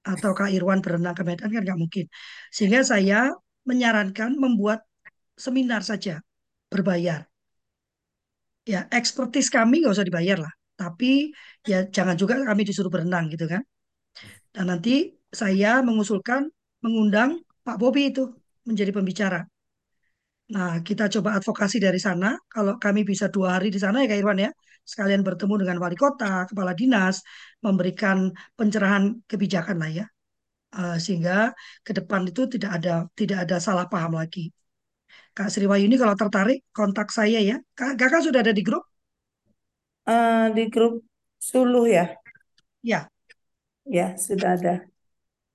[0.00, 2.06] Atau Kak Irwan berenang ke Medan kan nggak mungkin.
[2.48, 3.36] Sehingga saya
[3.68, 4.84] menyarankan membuat
[5.36, 6.24] seminar saja
[6.72, 7.28] berbayar.
[8.68, 10.52] Ya, ekspertis kami nggak usah dibayar lah.
[10.80, 11.32] Tapi
[11.68, 13.62] ya jangan juga kami disuruh berenang gitu kan.
[14.54, 16.48] Dan nanti saya mengusulkan
[16.80, 18.32] mengundang Pak Bobi itu
[18.64, 19.40] menjadi pembicara.
[20.50, 22.34] Nah, kita coba advokasi dari sana.
[22.50, 24.50] Kalau kami bisa dua hari di sana ya Kak Irwan ya,
[24.82, 27.22] sekalian bertemu dengan wali kota, kepala dinas,
[27.62, 30.06] memberikan pencerahan kebijakan lah ya,
[30.74, 31.54] uh, sehingga
[31.86, 34.50] ke depan itu tidak ada tidak ada salah paham lagi.
[35.30, 37.56] Kak Sriwayuni kalau tertarik kontak saya ya.
[37.78, 38.82] Kak, kakak sudah ada di grup?
[40.10, 41.06] Uh, di grup
[41.38, 42.18] Suluh ya?
[42.82, 43.06] Ya.
[43.86, 44.89] Ya, sudah ada.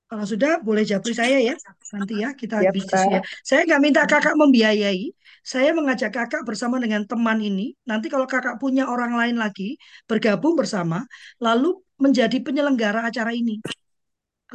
[0.10, 1.56] Kalau sudah boleh japri saya ya.
[1.94, 3.20] Nanti ya kita Ya, bisnis ya.
[3.50, 5.04] Saya nggak minta kakak membiayai.
[5.46, 7.74] Saya mengajak kakak bersama dengan teman ini.
[7.89, 9.78] Nanti kalau kakak punya orang lain lagi
[10.10, 11.06] bergabung bersama,
[11.41, 11.68] lalu
[12.04, 13.62] menjadi penyelenggara acara ini.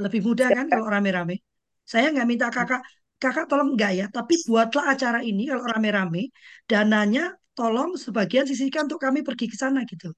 [0.05, 1.43] Lebih mudah kan kalau rame-rame.
[1.93, 2.81] Saya nggak minta kakak
[3.23, 6.23] kakak tolong enggak ya, tapi buatlah acara ini kalau rame-rame,
[6.71, 10.15] dananya tolong sebagian sisihkan untuk kami pergi ke sana gitu.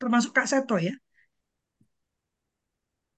[0.00, 0.94] Termasuk Kak Seto ya.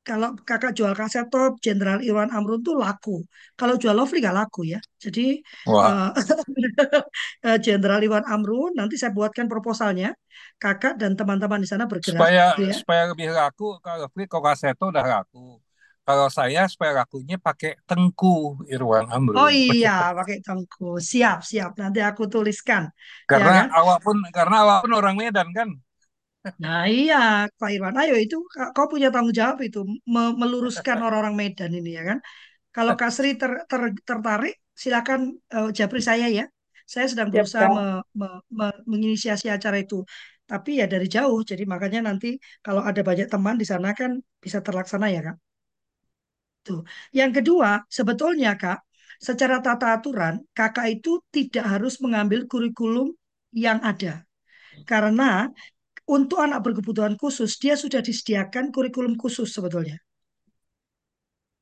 [0.07, 3.11] Kalau kakak jual kaseto Jenderal Irwan Amrun tuh laku.
[3.59, 4.79] Kalau jual Lovely nggak laku ya.
[5.05, 5.21] Jadi
[5.65, 5.97] Wah,
[7.47, 10.09] eh, Jenderal Irwan Amrun nanti saya buatkan proposalnya.
[10.63, 12.77] Kakak dan teman-teman di sana bergerak supaya gitu ya.
[12.79, 15.39] supaya lebih laku kalau Free kalau kaseto udah laku.
[16.07, 19.07] Kalau saya supaya lakunya pakai Tengku Irwan
[19.39, 19.55] Oh Amrun.
[19.61, 20.85] iya, pakai tengku.
[21.11, 21.71] Siap, siap.
[21.81, 22.83] Nanti aku tuliskan.
[23.31, 23.69] Ya Karena kan?
[23.79, 25.69] awak pun karena awak pun orang Medan kan.
[26.63, 27.15] Nah iya,
[27.59, 27.95] Pak Irwan.
[28.01, 29.79] Ayo itu ka- kau punya tanggung jawab itu
[30.15, 32.19] me- meluruskan orang-orang Medan ini ya kan.
[32.77, 35.21] Kalau Kak Sri ter- ter- tertarik, silakan
[35.57, 36.45] eh, japri saya ya.
[36.93, 39.97] Saya sedang berusaha me- me- me- menginisiasi acara itu.
[40.51, 42.29] Tapi ya dari jauh, jadi makanya nanti
[42.67, 44.11] kalau ada banyak teman di sana kan
[44.45, 45.37] bisa terlaksana ya Kak.
[46.67, 46.81] Tuh.
[47.15, 48.79] Yang kedua, sebetulnya Kak,
[49.23, 53.15] secara tata aturan, Kakak itu tidak harus mengambil kurikulum
[53.55, 54.27] yang ada.
[54.89, 55.51] Karena
[56.07, 59.99] untuk anak berkebutuhan khusus, dia sudah disediakan kurikulum khusus sebetulnya.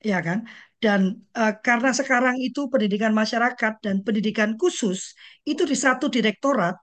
[0.04, 0.38] Ya kan?
[0.82, 1.00] Dan
[1.32, 5.16] eh, karena sekarang itu pendidikan masyarakat dan pendidikan khusus
[5.48, 6.76] itu di satu direktorat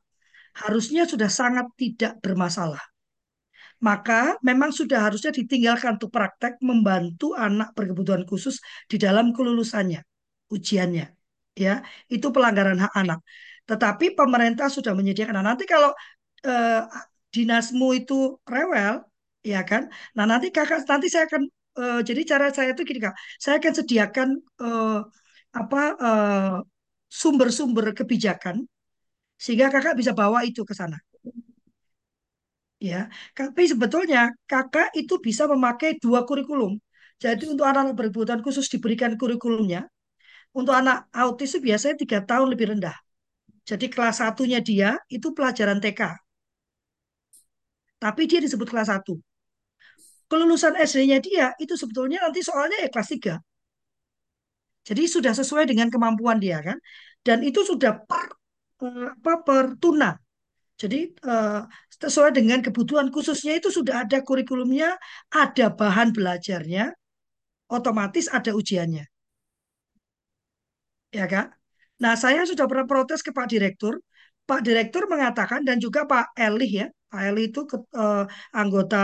[0.63, 2.81] harusnya sudah sangat tidak bermasalah.
[3.81, 10.05] Maka memang sudah harusnya ditinggalkan untuk praktek membantu anak berkebutuhan khusus di dalam kelulusannya,
[10.53, 11.05] ujiannya.
[11.57, 13.19] Ya, itu pelanggaran hak anak.
[13.69, 15.33] Tetapi pemerintah sudah menyediakan.
[15.41, 15.89] Nah, nanti kalau
[16.45, 16.81] eh,
[17.35, 18.13] dinasmu itu
[18.53, 18.95] rewel,
[19.51, 19.83] ya kan?
[20.15, 21.43] Nah, nanti kakak nanti saya akan
[21.79, 24.29] eh, jadi cara saya itu gini kak, saya akan sediakan
[24.63, 24.97] eh,
[25.59, 26.55] apa eh,
[27.21, 28.55] sumber-sumber kebijakan
[29.43, 30.97] sehingga kakak bisa bawa itu ke sana.
[32.89, 32.99] Ya,
[33.37, 36.73] tapi sebetulnya kakak itu bisa memakai dua kurikulum.
[37.23, 39.85] Jadi untuk anak berkebutuhan khusus diberikan kurikulumnya.
[40.59, 42.95] Untuk anak autis itu biasanya tiga tahun lebih rendah.
[43.69, 46.01] Jadi kelas satunya dia itu pelajaran TK.
[48.01, 49.15] Tapi dia disebut kelas satu.
[50.31, 53.33] Kelulusan SD-nya dia itu sebetulnya nanti soalnya ya kelas 3.
[54.87, 56.77] Jadi sudah sesuai dengan kemampuan dia kan.
[57.21, 58.25] Dan itu sudah per,
[58.81, 60.17] eh, apa, per tuna.
[60.81, 61.61] Jadi eh,
[62.01, 64.97] sesuai dengan kebutuhan khususnya itu sudah ada kurikulumnya,
[65.29, 66.89] ada bahan belajarnya,
[67.69, 69.05] otomatis ada ujiannya.
[71.11, 71.45] Ya Kak?
[72.01, 73.99] Nah, saya sudah pernah protes ke Pak Direktur.
[74.51, 76.85] Pak Direktur mengatakan dan juga Pak Elih ya.
[77.11, 78.23] Pak Elih itu ke- eh,
[78.59, 78.97] anggota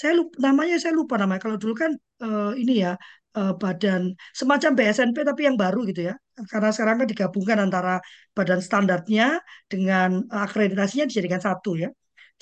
[0.00, 1.40] saya lupa, namanya saya lupa namanya.
[1.44, 1.90] Kalau dulu kan
[2.24, 2.92] eh, ini ya
[3.38, 4.02] eh, badan
[4.40, 6.14] semacam BSNP tapi yang baru gitu ya.
[6.52, 7.92] Karena sekarang kan digabungkan antara
[8.36, 9.24] badan standarnya
[9.72, 11.88] dengan akreditasinya dijadikan satu ya.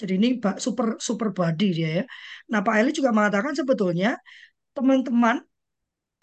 [0.01, 0.29] Jadi ini
[0.65, 2.05] super super body dia ya.
[2.51, 4.19] Nah, Pak Elih juga mengatakan sebetulnya
[4.77, 5.37] teman-teman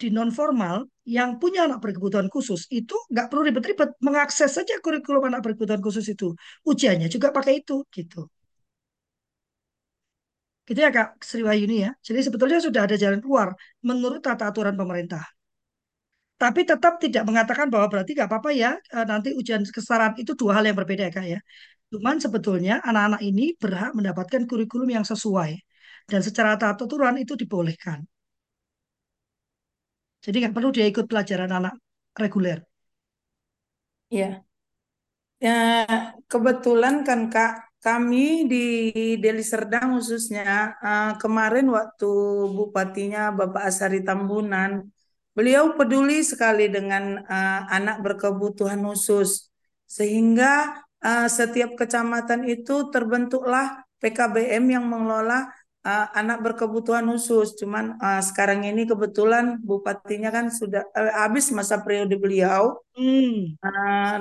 [0.02, 0.76] di non formal
[1.16, 6.06] yang punya anak berkebutuhan khusus itu nggak perlu ribet-ribet mengakses saja kurikulum anak berkebutuhan khusus
[6.14, 6.28] itu.
[6.70, 8.20] Ujiannya juga pakai itu gitu.
[10.66, 11.90] Gitu ya Kak Sri Wahyuni ya.
[12.06, 13.48] Jadi sebetulnya sudah ada jalan keluar
[13.88, 15.22] menurut tata aturan pemerintah.
[16.42, 20.58] Tapi tetap tidak mengatakan bahwa berarti nggak apa-apa ya eh, nanti ujian kesetaraan itu dua
[20.58, 21.40] hal yang berbeda ya Kak ya.
[21.92, 25.52] Cuman sebetulnya anak-anak ini berhak mendapatkan kurikulum yang sesuai.
[26.10, 28.02] Dan secara tata aturan itu dibolehkan
[30.24, 31.74] jadi nggak perlu dia ikut pelajaran anak
[32.22, 32.58] reguler
[34.12, 34.44] Ya.
[35.42, 35.50] Ya,
[36.30, 38.56] kebetulan kan Kak, kami di
[39.22, 40.42] Deli Serdang khususnya
[40.84, 42.06] eh, kemarin waktu
[42.56, 44.70] bupatinya Bapak Asari Tambunan,
[45.36, 49.50] beliau peduli sekali dengan eh, anak berkebutuhan khusus,
[49.96, 55.50] sehingga eh, setiap kecamatan itu terbentuklah PKBM yang mengelola
[55.86, 57.54] eh, anak berkebutuhan khusus.
[57.60, 62.78] Cuman eh, sekarang ini kebetulan bupatinya kan sudah eh, habis masa periode beliau.
[62.98, 63.58] hmm.
[63.58, 64.18] Eh,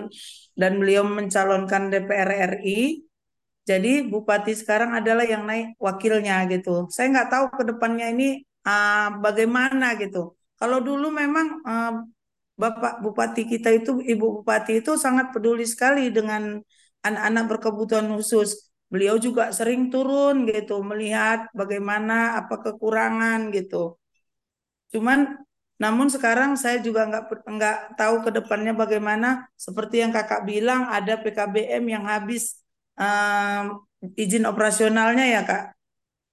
[0.60, 3.06] dan beliau mencalonkan DPR RI.
[3.62, 6.90] Jadi bupati sekarang adalah yang naik wakilnya gitu.
[6.90, 10.34] Saya nggak tahu ke depannya ini uh, bagaimana gitu.
[10.58, 11.94] Kalau dulu memang uh,
[12.58, 16.62] Bapak Bupati kita itu, Ibu Bupati itu sangat peduli sekali dengan
[17.02, 18.70] anak-anak berkebutuhan khusus.
[18.92, 23.76] Beliau juga sering turun gitu, melihat bagaimana apa kekurangan gitu.
[24.94, 25.20] Cuman
[25.82, 27.24] namun sekarang saya juga nggak
[27.56, 29.28] nggak tahu ke depannya bagaimana.
[29.58, 32.62] Seperti yang kakak bilang ada PKBM yang habis
[33.00, 33.82] um,
[34.18, 35.62] izin operasionalnya ya kak.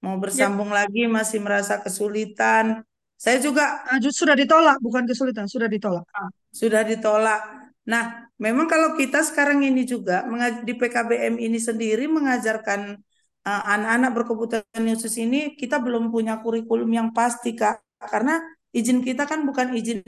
[0.05, 2.83] Mau Ya, bersambung lagi masih merasa kesulitan.
[3.19, 6.07] Saya juga ah, ju- sudah ditolak, bukan kesulitan, sudah ditolak.
[6.17, 7.41] ah, sudah ditolak.
[7.89, 10.23] Nah, memang kalau kita sekarang ini juga
[10.67, 12.81] di PKBM ini sendiri mengajarkan
[13.47, 17.83] uh, anak-anak berkebutuhan khusus ini kita belum punya kurikulum yang pasti kak.
[17.99, 18.39] Karena
[18.71, 19.99] izin kita kan bukan izin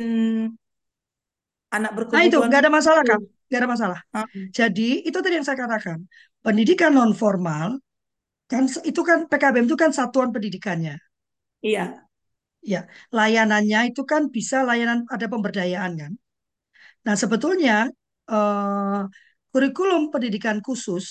[1.71, 3.99] anak Nah itu berkebutuhan nggak ada masalah kak, nggak ada masalah.
[4.15, 5.99] Ah, Jadi itu tadi yang saya katakan,
[6.43, 7.79] pendidikan non formal
[8.51, 10.95] kan itu kan PKBM itu kan satuan pendidikannya.
[11.61, 12.07] Iya,
[12.73, 12.79] Ya,
[13.17, 16.11] layanannya itu kan bisa layanan ada pemberdayaan kan.
[17.05, 17.73] Nah, sebetulnya
[18.29, 18.99] eh,
[19.51, 21.05] kurikulum pendidikan khusus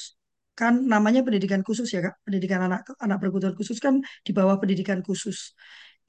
[0.59, 2.15] kan namanya pendidikan khusus ya Kak.
[2.27, 3.95] Pendidikan anak anak berkebutuhan khusus kan
[4.27, 5.57] di bawah pendidikan khusus.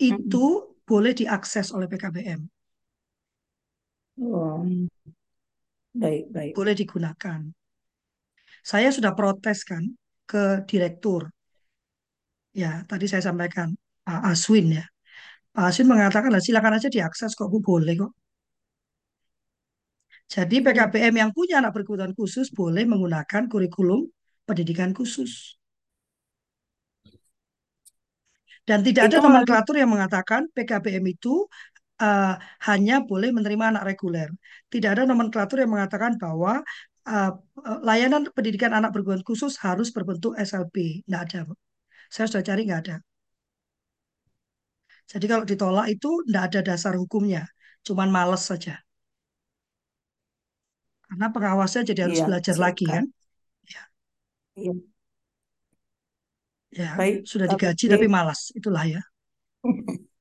[0.01, 0.51] Itu Mm-mm.
[0.89, 2.41] boleh diakses oleh PKBM,
[4.21, 4.65] Oh,
[5.93, 6.55] baik, baik.
[6.55, 7.41] boleh digunakan.
[8.71, 9.83] Saya sudah protes kan
[10.29, 11.21] ke direktur.
[12.61, 13.67] Ya, tadi saya sampaikan
[14.05, 14.83] Pak Aswin ya.
[15.55, 18.11] Pak Aswin mengatakan lah silakan aja diakses kok Bu boleh kok.
[20.31, 24.07] Jadi PKBM yang punya anak berkebutuhan khusus boleh menggunakan kurikulum
[24.47, 25.59] pendidikan khusus.
[28.63, 31.49] Dan tidak ada itu nomenklatur yang mengatakan PKBM itu
[31.99, 32.39] uh,
[32.71, 34.31] hanya boleh menerima anak reguler.
[34.71, 36.63] Tidak ada nomenklatur yang mengatakan bahwa
[37.11, 37.31] uh,
[37.83, 41.03] layanan pendidikan anak berkebutuhan khusus harus berbentuk SLB.
[41.03, 41.39] Tidak ada.
[42.07, 42.95] Saya sudah cari nggak ada.
[45.11, 47.43] Jadi kalau ditolak itu tidak ada dasar hukumnya.
[47.83, 48.79] Cuman males saja.
[51.11, 53.05] Karena pengawasnya jadi harus iya, belajar siap, lagi kan.
[53.73, 53.81] Ya,
[54.55, 54.73] Iya,
[56.79, 58.39] ya baik, sudah Kak digaji tapi malas.
[58.57, 59.01] Itulah ya.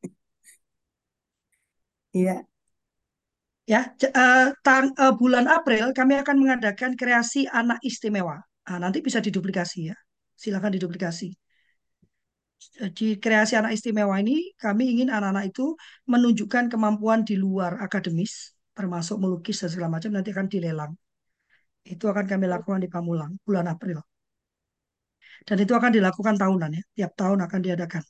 [2.12, 2.46] Iya,
[3.72, 8.37] Ya, eh, tang- eh, bulan April kami akan mengadakan kreasi anak istimewa.
[8.68, 9.96] Ah, nanti bisa diduplikasi ya.
[10.42, 11.29] Silakan diduplikasi.
[12.81, 15.66] Jadi kreasi anak istimewa ini kami ingin anak-anak itu
[16.12, 18.33] menunjukkan kemampuan di luar akademis,
[18.80, 20.92] termasuk melukis dan segala macam nanti akan dilelang.
[21.84, 23.98] Itu akan kami lakukan di Pamulang bulan April.
[25.48, 26.82] Dan itu akan dilakukan tahunan ya.
[26.96, 28.04] Tiap tahun akan diadakan.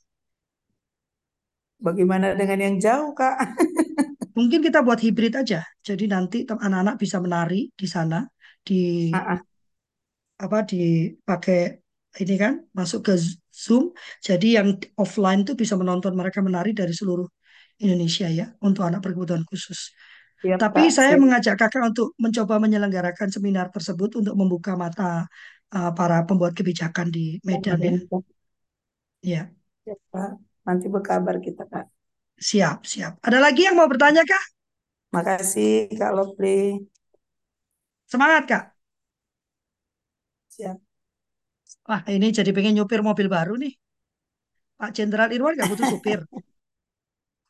[1.81, 3.35] bagaimana dengan yang jauh, Kak?
[4.37, 5.65] Mungkin kita buat hibrid aja.
[5.81, 8.23] Jadi nanti anak-anak bisa menari di sana
[8.61, 9.39] di Ah, ah,
[10.39, 11.81] apa dipakai
[12.21, 13.13] ini kan masuk ke
[13.51, 13.91] Zoom.
[14.23, 17.27] Jadi yang offline tuh bisa menonton mereka menari dari seluruh
[17.81, 19.91] Indonesia ya untuk anak berkebutuhan khusus.
[20.41, 21.21] Siap, Tapi Kak, saya siap.
[21.21, 25.25] mengajak kakak untuk mencoba menyelenggarakan seminar tersebut untuk membuka mata
[25.75, 27.93] uh, para pembuat kebijakan di Medan ya.
[29.21, 29.51] Ya,
[29.83, 30.31] Siap, Kak.
[30.65, 31.85] Nanti berkabar kita, Kak.
[32.47, 33.13] siap, siap.
[33.27, 34.43] Ada lagi yang mau bertanya kak?
[35.13, 36.47] Makasih, Kak Lovely.
[38.11, 38.63] Semangat kak.
[40.47, 40.81] Siap.
[41.89, 43.73] Wah, ini jadi pengen nyupir mobil baru nih.
[44.79, 46.19] Pak Jenderal Irwan nggak butuh supir.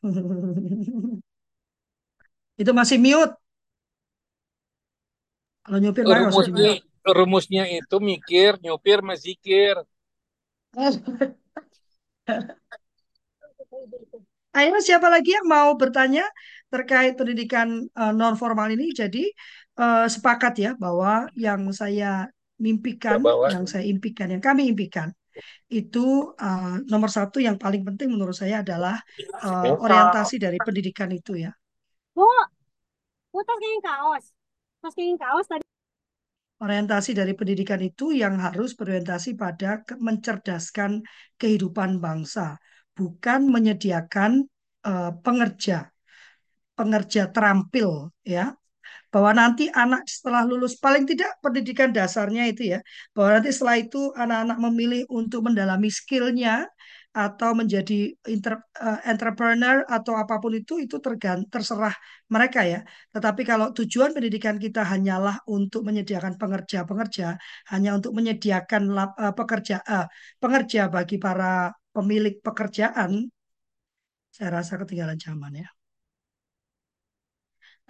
[2.62, 3.34] Itu masih mute.
[5.66, 7.10] Kalau nyupir di Rumusnya, mute.
[7.18, 9.82] rumusnya itu mikir, nyupir, mazikir.
[14.52, 16.28] Akhirnya siapa lagi yang mau bertanya
[16.70, 18.94] terkait pendidikan uh, non formal ini?
[18.94, 19.26] Jadi
[19.82, 22.30] uh, sepakat ya bahwa yang saya
[22.62, 23.18] mimpikan,
[23.50, 25.10] yang saya impikan, yang kami impikan
[25.72, 29.00] itu uh, nomor satu yang paling penting menurut saya adalah
[29.40, 31.52] uh, orientasi dari pendidikan itu ya.
[32.16, 32.28] Bu,
[33.34, 34.26] Bu tas kain kaos.
[34.82, 35.64] Tas kain kaos tadi.
[36.62, 41.02] Orientasi dari pendidikan itu yang harus berorientasi pada mencerdaskan
[41.42, 42.62] kehidupan bangsa,
[42.94, 44.46] bukan menyediakan
[44.86, 45.90] uh, pengerja,
[46.78, 48.54] pengerja terampil ya.
[49.12, 52.80] Bahwa nanti anak setelah lulus paling tidak pendidikan dasarnya itu ya,
[53.12, 56.64] bahwa nanti setelah itu anak-anak memilih untuk mendalami skillnya
[57.12, 57.94] atau menjadi
[58.34, 61.94] inter- eh, entrepreneur atau apa pun itu itu tergan terserah
[62.34, 62.80] mereka ya.
[63.14, 67.26] Tetapi kalau tujuan pendidikan kita hanyalah untuk menyediakan pengerja-pengerja,
[67.72, 70.06] hanya untuk menyediakan lap- eh, pekerja eh,
[70.42, 73.12] pengerja bagi para pemilik pekerjaan,
[74.36, 75.68] saya rasa ketinggalan zaman ya.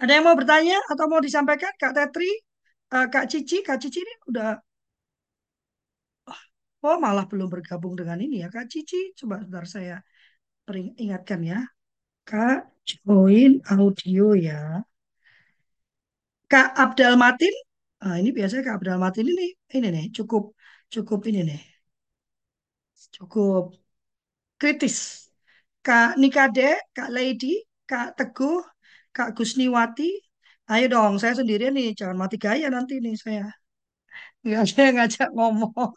[0.02, 2.30] Ada yang mau bertanya atau mau disampaikan Kak Tetri,
[2.94, 4.48] Eh, Kak Cici, Kak Cici ini udah
[6.86, 8.96] oh malah belum bergabung dengan ini ya Kak Cici.
[9.18, 9.94] Coba sebentar saya
[11.04, 11.58] ingatkan ya.
[12.28, 14.82] Kak join audio ya.
[16.50, 17.54] Kak Abdal Matin,
[18.04, 20.42] ah, ini biasanya Kak Abdal Matin ini ini nih cukup
[20.94, 21.60] cukup ini nih
[23.14, 23.64] cukup
[24.60, 24.96] kritis.
[25.86, 27.46] Kak Nikade, Kak Lady,
[27.90, 28.58] Kak Teguh,
[29.16, 30.10] Kak Gusniwati,
[30.72, 33.44] ayo dong saya sendirian nih jangan mati gaya nanti nih saya.
[34.44, 35.92] Nggak ada yang ngajak ngomong.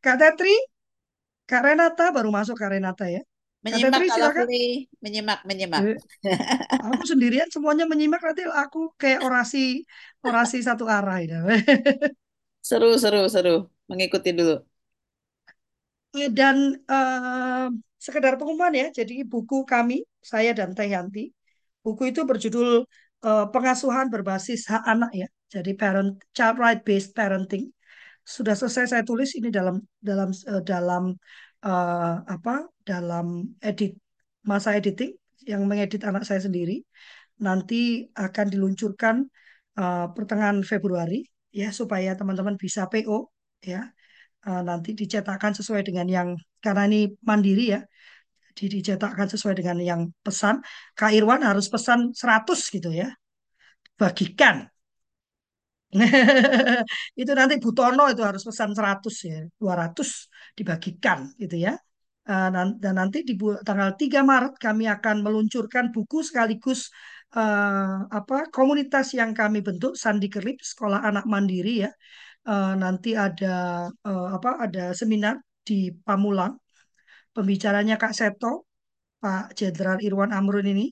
[0.00, 0.54] Kak Tetri,
[1.50, 3.20] Kak Renata baru masuk Kak Renata ya.
[3.20, 3.26] Kak
[3.66, 4.46] Menyimak Tetri Kak silakan.
[4.48, 4.66] Lovely,
[5.04, 5.82] menyimak, menyimak.
[6.24, 6.38] Eh,
[6.80, 9.84] aku sendirian semuanya menyimak nanti aku kayak orasi
[10.24, 11.36] orasi satu arah itu.
[12.68, 13.54] Seru, seru, seru.
[13.88, 14.54] Mengikuti dulu.
[16.38, 16.56] Dan
[16.90, 17.66] eh,
[18.00, 21.30] sekedar pengumuman ya, jadi buku kami, saya dan Teh Yanti,
[21.84, 22.68] Buku itu berjudul
[23.26, 25.28] eh, Pengasuhan Berbasis Hak Anak ya.
[25.54, 27.64] Jadi parent child right based parenting.
[28.36, 29.76] Sudah selesai saya tulis ini dalam
[30.08, 31.04] dalam eh, dalam
[31.66, 32.54] eh, apa?
[32.90, 33.26] dalam
[33.62, 33.94] edit
[34.50, 35.12] masa editing
[35.50, 36.82] yang mengedit anak saya sendiri.
[37.46, 39.16] Nanti akan diluncurkan
[39.80, 43.18] eh, pertengahan Februari ya supaya teman-teman bisa PO
[43.64, 43.90] ya.
[44.46, 46.28] Eh, nanti dicetakkan sesuai dengan yang
[46.64, 47.80] karena ini mandiri ya
[48.56, 50.62] di- dicetakkan sesuai dengan yang pesan.
[50.98, 53.08] Kak Irwan harus pesan 100 gitu ya.
[54.00, 54.70] Bagikan.
[57.20, 59.38] Itu nanti Butono itu harus pesan 100 ya.
[59.60, 60.08] 200
[60.58, 61.72] dibagikan gitu ya.
[62.30, 62.46] Eh,
[62.82, 63.34] Dan nanti di
[63.66, 66.80] tanggal 3 Maret kami akan meluncurkan buku sekaligus
[67.36, 71.90] eh, apa komunitas yang kami bentuk Sandi Kerlip Sekolah Anak Mandiri ya.
[72.50, 73.46] Eh, nanti ada
[74.08, 75.36] eh, apa ada seminar
[75.68, 76.54] di Pamulang.
[77.36, 78.66] Pembicaranya Kak Seto,
[79.22, 80.86] Pak Jenderal Irwan Amrun ini.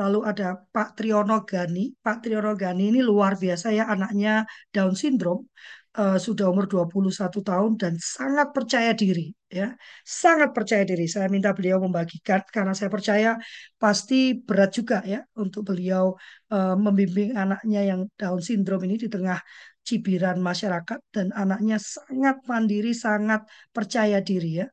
[0.00, 0.44] Lalu ada
[0.74, 1.80] Pak Triono Gani.
[2.04, 4.44] Pak Triono Gani ini luar biasa ya anaknya
[4.74, 5.48] Down syndrome.
[5.96, 9.72] Eh, sudah umur 21 tahun dan sangat percaya diri ya.
[10.04, 11.08] Sangat percaya diri.
[11.08, 13.40] Saya minta beliau membagikan karena saya percaya
[13.80, 16.12] pasti berat juga ya untuk beliau
[16.52, 19.40] eh, membimbing anaknya yang Down syndrome ini di tengah
[19.88, 23.40] cibiran masyarakat dan anaknya sangat mandiri, sangat
[23.72, 24.66] percaya diri ya.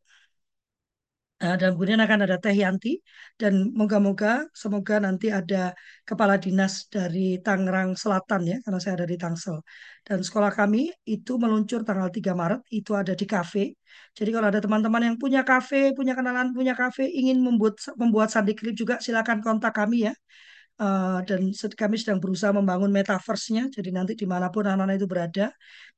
[1.44, 3.04] Nah, dan kemudian akan ada Teh Yanti
[3.36, 5.76] dan moga-moga semoga nanti ada
[6.08, 9.60] kepala dinas dari Tangerang Selatan ya karena saya ada di Tangsel.
[10.08, 13.76] Dan sekolah kami itu meluncur tanggal 3 Maret itu ada di kafe.
[14.16, 18.56] Jadi kalau ada teman-teman yang punya kafe, punya kenalan, punya kafe ingin membuat membuat sandi
[18.56, 20.14] klip juga silakan kontak kami ya.
[20.80, 23.68] Eh, dan kami sedang berusaha membangun metaverse-nya.
[23.68, 25.46] Jadi nanti di mana pun anak-anak itu berada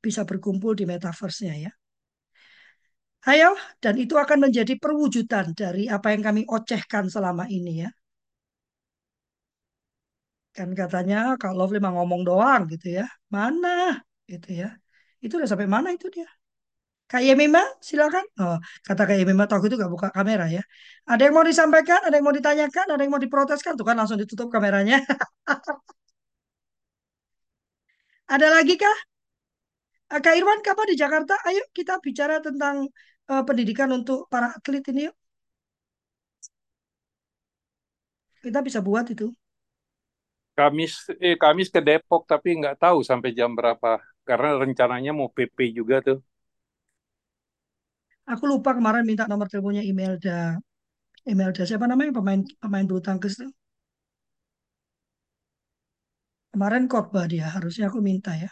[0.02, 1.72] bisa berkumpul di metaverse-nya ya.
[3.32, 3.50] Ayo,
[3.82, 7.90] dan itu akan menjadi perwujudan dari apa yang kami ocehkan selama ini ya.
[10.56, 11.16] Kan katanya
[11.58, 13.04] Lovely mah ngomong doang gitu ya.
[13.34, 13.68] Mana?
[14.30, 14.66] Gitu ya.
[15.24, 16.26] Itu udah sampai mana itu dia?
[17.10, 18.24] Kak Yemima, silakan.
[18.40, 18.56] Oh,
[18.86, 20.62] kata Kak Yemima, tahu itu gak buka kamera ya.
[21.10, 24.18] Ada yang mau disampaikan, ada yang mau ditanyakan, ada yang mau diproteskan, tuh kan langsung
[24.22, 24.96] ditutup kameranya.
[28.34, 28.96] Ada lagi kah?
[30.10, 31.34] Kak Irwan, kapan di Jakarta?
[31.48, 32.76] Ayo kita bicara tentang
[33.32, 35.14] eh, pendidikan untuk para atlet ini yuk.
[38.44, 39.26] Kita bisa buat itu.
[40.58, 40.92] Kamis
[41.26, 43.90] eh Kamis ke Depok tapi nggak tahu sampai jam berapa
[44.28, 46.18] karena rencananya mau PP juga tuh.
[48.32, 50.38] Aku lupa kemarin minta nomor teleponnya Imelda.
[51.32, 53.50] Imelda siapa namanya pemain pemain bulu tangkis tuh.
[56.52, 58.50] Kemarin khotbah dia, harusnya aku minta ya.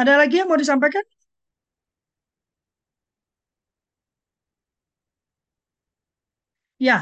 [0.00, 1.04] Ada lagi yang mau disampaikan?
[6.86, 6.94] Ya,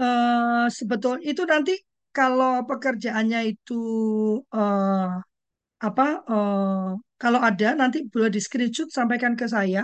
[0.00, 1.72] eh, sebetul itu nanti
[2.16, 3.72] kalau pekerjaannya itu
[4.54, 5.04] eh,
[5.86, 6.04] apa?
[6.32, 6.60] eh,
[7.22, 9.80] kalau ada nanti boleh di screenshot sampaikan ke saya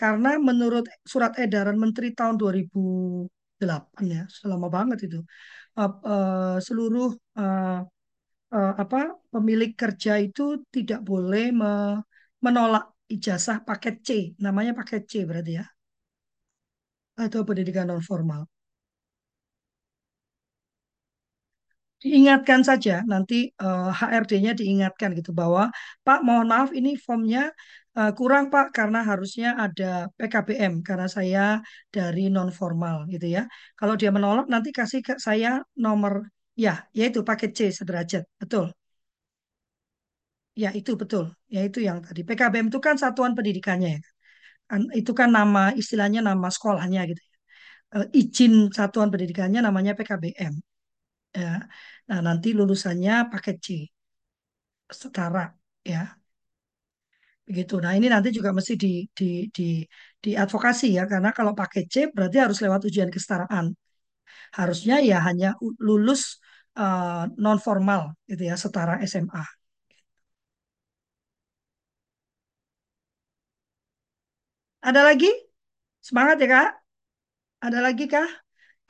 [0.00, 5.18] karena menurut surat edaran Menteri tahun 2008 ya, sudah lama banget itu.
[5.80, 7.08] eh, eh, seluruh
[7.40, 7.78] eh,
[8.54, 8.96] eh, apa
[9.32, 10.42] pemilik kerja itu
[10.74, 12.00] tidak boleh me-
[12.44, 12.84] menolak
[13.14, 14.08] ijazah paket C,
[14.44, 15.64] namanya paket C berarti ya,
[17.24, 18.42] atau pendidikan non formal.
[22.02, 25.62] Diingatkan saja nanti eh, HRD-nya diingatkan gitu bahwa
[26.06, 27.50] Pak mohon maaf ini formnya
[27.98, 31.40] eh, kurang Pak karena harusnya ada PKBM karena saya
[31.94, 33.42] dari non formal gitu ya.
[33.78, 35.48] Kalau dia menolak nanti kasih ke saya
[35.84, 36.14] nomor
[36.64, 38.64] ya yaitu paket C sederajat betul.
[40.62, 41.24] Ya itu betul.
[41.54, 44.00] Ya itu yang tadi PKBM itu kan satuan pendidikannya ya.
[45.00, 47.22] Itu kan nama istilahnya nama sekolahnya gitu.
[47.96, 50.54] Eh, izin satuan pendidikannya namanya PKBM.
[51.40, 51.48] Ya.
[52.10, 53.68] Nah, nanti lulusannya paket C,
[54.90, 56.18] setara ya.
[57.48, 57.74] Begitu.
[57.84, 58.88] Nah, ini nanti juga mesti di
[59.18, 59.24] di
[59.56, 59.62] di
[60.24, 63.66] diadvokasi ya karena kalau paket C berarti harus lewat ujian kesetaraan.
[64.58, 65.46] Harusnya ya hanya
[65.86, 66.20] lulus
[67.42, 68.00] non formal
[68.30, 69.42] gitu ya, setara SMA.
[74.82, 75.30] Ada lagi?
[76.02, 76.68] Semangat ya, Kak.
[77.64, 78.28] Ada lagi kah?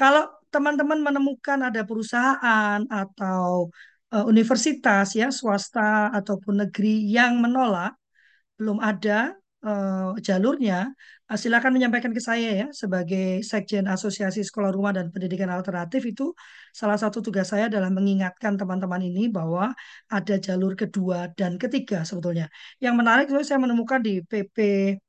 [0.00, 0.22] Kalau
[0.54, 3.70] teman-teman menemukan ada perusahaan atau
[4.14, 7.94] eh, universitas ya swasta ataupun negeri yang menolak,
[8.58, 9.34] belum ada
[9.66, 10.74] eh, jalurnya,
[11.30, 16.24] eh, silakan menyampaikan ke saya ya sebagai Sekjen Asosiasi Sekolah Rumah dan Pendidikan Alternatif itu
[16.80, 19.74] salah satu tugas saya adalah mengingatkan teman-teman ini bahwa
[20.12, 22.46] ada jalur kedua dan ketiga sebetulnya.
[22.84, 24.58] Yang menarik saya menemukan di PP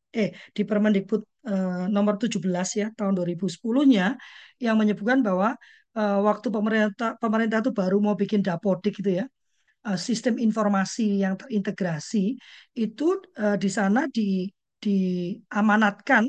[0.10, 4.18] eh di Permendikbud eh, nomor 17 ya tahun 2010-nya
[4.66, 5.54] yang menyebutkan bahwa
[5.97, 9.26] eh, waktu pemerintah pemerintah itu baru mau bikin dapodik gitu ya
[9.88, 12.18] eh, sistem informasi yang terintegrasi
[12.84, 13.04] itu
[13.42, 14.48] eh, di sana di
[14.80, 16.24] diamanatkan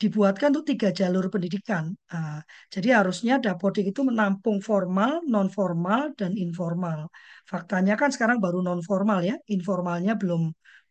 [0.00, 1.84] dibuatkan untuk tiga jalur pendidikan.
[2.08, 2.40] Ah,
[2.72, 7.00] jadi harusnya Dapodik itu menampung formal, non formal, dan informal.
[7.44, 10.42] Faktanya kan sekarang baru non formal ya, informalnya belum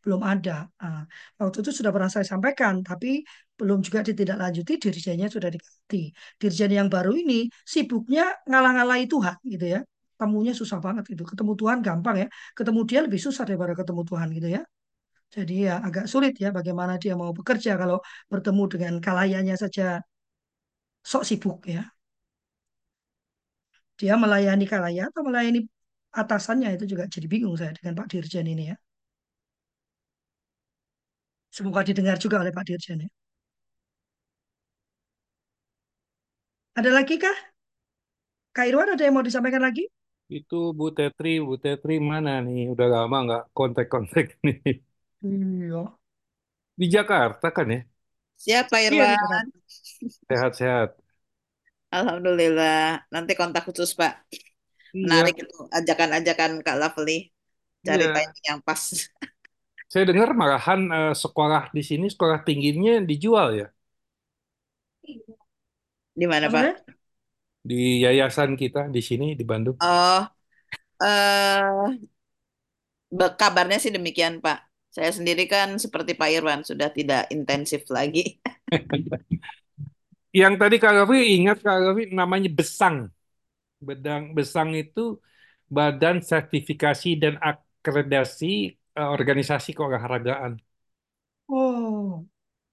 [0.05, 0.69] belum ada.
[0.83, 1.01] Ah,
[1.41, 3.25] waktu itu sudah pernah saya sampaikan, tapi
[3.57, 6.13] belum juga ditindaklanjuti, dirjennya sudah diganti.
[6.39, 9.79] Dirjen yang baru ini sibuknya ngalah-ngalahi Tuhan gitu ya.
[10.19, 11.23] Temunya susah banget gitu.
[11.31, 12.27] Ketemu Tuhan gampang ya.
[12.57, 14.61] Ketemu dia lebih susah daripada ketemu Tuhan gitu ya.
[15.35, 17.97] Jadi ya agak sulit ya bagaimana dia mau bekerja kalau
[18.31, 19.83] bertemu dengan kalayannya saja
[21.03, 21.81] sok sibuk ya.
[23.99, 25.59] Dia melayani kalaya atau melayani
[26.21, 28.75] atasannya itu juga jadi bingung saya dengan Pak Dirjen ini ya.
[31.57, 33.09] Semoga didengar juga oleh Pak Dirjen ya.
[36.77, 37.37] Ada lagi kah?
[38.55, 39.83] Kak Irwan ada yang mau disampaikan lagi?
[40.37, 42.59] Itu Bu Tetri, Bu Tetri mana nih?
[42.73, 44.57] Udah lama nggak kontak-kontak nih.
[45.23, 45.99] Iya.
[46.79, 47.79] Di Jakarta kan ya?
[48.43, 49.19] Siapa Iya, di Irwan?
[49.19, 49.59] Jakarta.
[50.29, 50.99] Sehat-sehat.
[51.97, 52.75] Alhamdulillah.
[53.13, 54.11] Nanti kontak khusus Pak.
[54.93, 57.13] Iya, Menarik itu ajakan-ajakan Kak Lovely.
[57.87, 58.13] Cari iya.
[58.15, 58.83] timing yang pas.
[59.91, 63.65] Saya dengar malahan eh, sekolah di sini, sekolah tingginya dijual ya?
[66.19, 66.98] Di mana Pak?
[67.69, 69.77] Di yayasan kita di sini, di Bandung.
[69.81, 70.27] Oh,
[71.01, 72.09] eh
[73.39, 74.57] kabarnya sih demikian Pak.
[74.95, 78.41] Saya sendiri kan seperti Pak Irwan sudah tidak intensif lagi.
[80.39, 82.97] Yang tadi Kak Raffi ingat Kak Raffi namanya Besang.
[83.87, 85.01] Bedang Besang itu
[85.75, 88.45] Badan Sertifikasi dan Akreditasi
[88.99, 90.53] eh, Organisasi Keolahragaan.
[91.49, 92.25] Oh,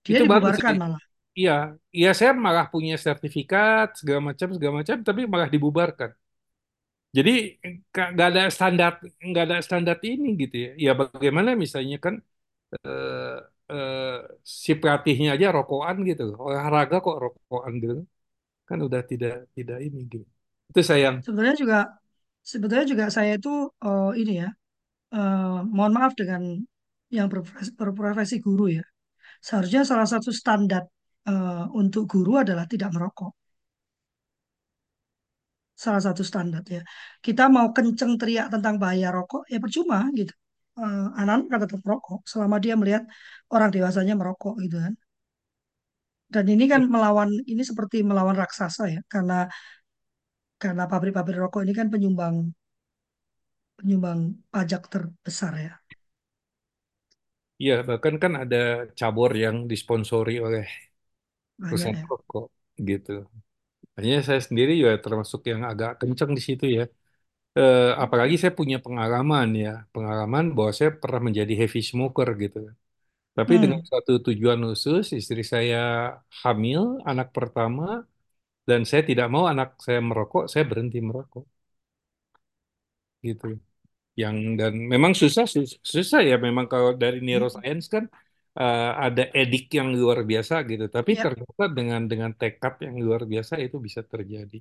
[0.09, 1.03] dia Itu dibubarkan malah.
[1.39, 1.53] Iya,
[1.97, 6.11] iya saya malah punya sertifikat segala macam segala macam, tapi malah dibubarkan.
[7.17, 7.31] Jadi
[8.15, 8.91] nggak ada standar
[9.29, 10.69] nggak ada standar ini gitu ya.
[10.85, 12.15] Ya bagaimana misalnya kan
[12.87, 13.35] eh,
[13.73, 13.99] eh,
[14.65, 17.95] si pelatihnya aja rokokan gitu, olahraga kok rokokan gitu,
[18.69, 20.27] kan udah tidak tidak ini gitu.
[20.71, 21.17] Itu sayang.
[21.27, 21.79] Sebenarnya juga
[22.53, 23.51] sebetulnya juga saya itu
[23.87, 24.49] eh, ini ya,
[25.17, 26.43] eh, mohon maaf dengan
[27.17, 28.85] yang berprofesi, berprofesi guru ya.
[29.47, 30.85] Seharusnya salah satu standar
[31.31, 33.33] eh, untuk guru adalah tidak merokok.
[35.85, 36.81] Salah satu standar ya.
[37.25, 40.33] Kita mau kenceng teriak tentang bahaya rokok, ya percuma gitu.
[40.81, 43.03] Eh, anak-anak akan tetap merokok selama dia melihat
[43.55, 44.95] orang dewasanya merokok gitu kan.
[46.27, 49.47] Dan ini kan melawan ini seperti melawan raksasa ya, karena
[50.63, 52.37] karena pabrik-pabrik rokok ini kan penyumbang
[53.77, 54.21] penyumbang
[54.53, 55.73] pajak terbesar ya.
[57.63, 58.57] Iya, bahkan kan ada
[58.99, 60.63] cabur yang disponsori oleh
[61.71, 62.09] Banyak ya.
[62.11, 62.45] rokok
[62.89, 63.11] gitu.
[63.95, 66.83] Makanya saya sendiri juga termasuk yang agak kencang di situ ya.
[67.59, 72.59] Eh, apalagi saya punya pengalaman ya, pengalaman bahwa saya pernah menjadi heavy smoker gitu.
[73.39, 73.89] Tapi dengan Hmm.
[73.93, 75.79] satu tujuan khusus, istri saya
[76.43, 77.85] hamil, anak pertama,
[78.69, 81.45] dan saya tidak mau anak saya merokok, saya berhenti merokok
[83.27, 83.47] gitu.
[84.23, 88.05] Yang dan memang susah sus- susah ya memang kalau dari neuroscience kan
[88.61, 90.85] eh, ada edik yang luar biasa gitu.
[90.97, 94.57] Tapi Ya, ternyata dengan dengan tekad yang luar biasa itu bisa terjadi.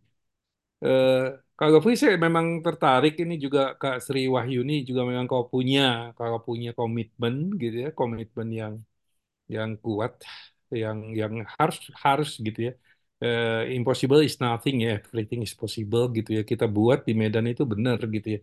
[0.85, 1.11] Eh,
[1.59, 5.81] kalau Fri saya memang tertarik ini juga Kak Sri Wahyuni juga memang kalau punya
[6.19, 8.73] kalau punya komitmen gitu ya komitmen yang
[9.55, 10.11] yang kuat
[10.83, 12.73] yang yang harus harus gitu ya
[13.25, 17.63] Eh, impossible is nothing ya everything is possible gitu ya kita buat di Medan itu
[17.73, 18.39] benar gitu ya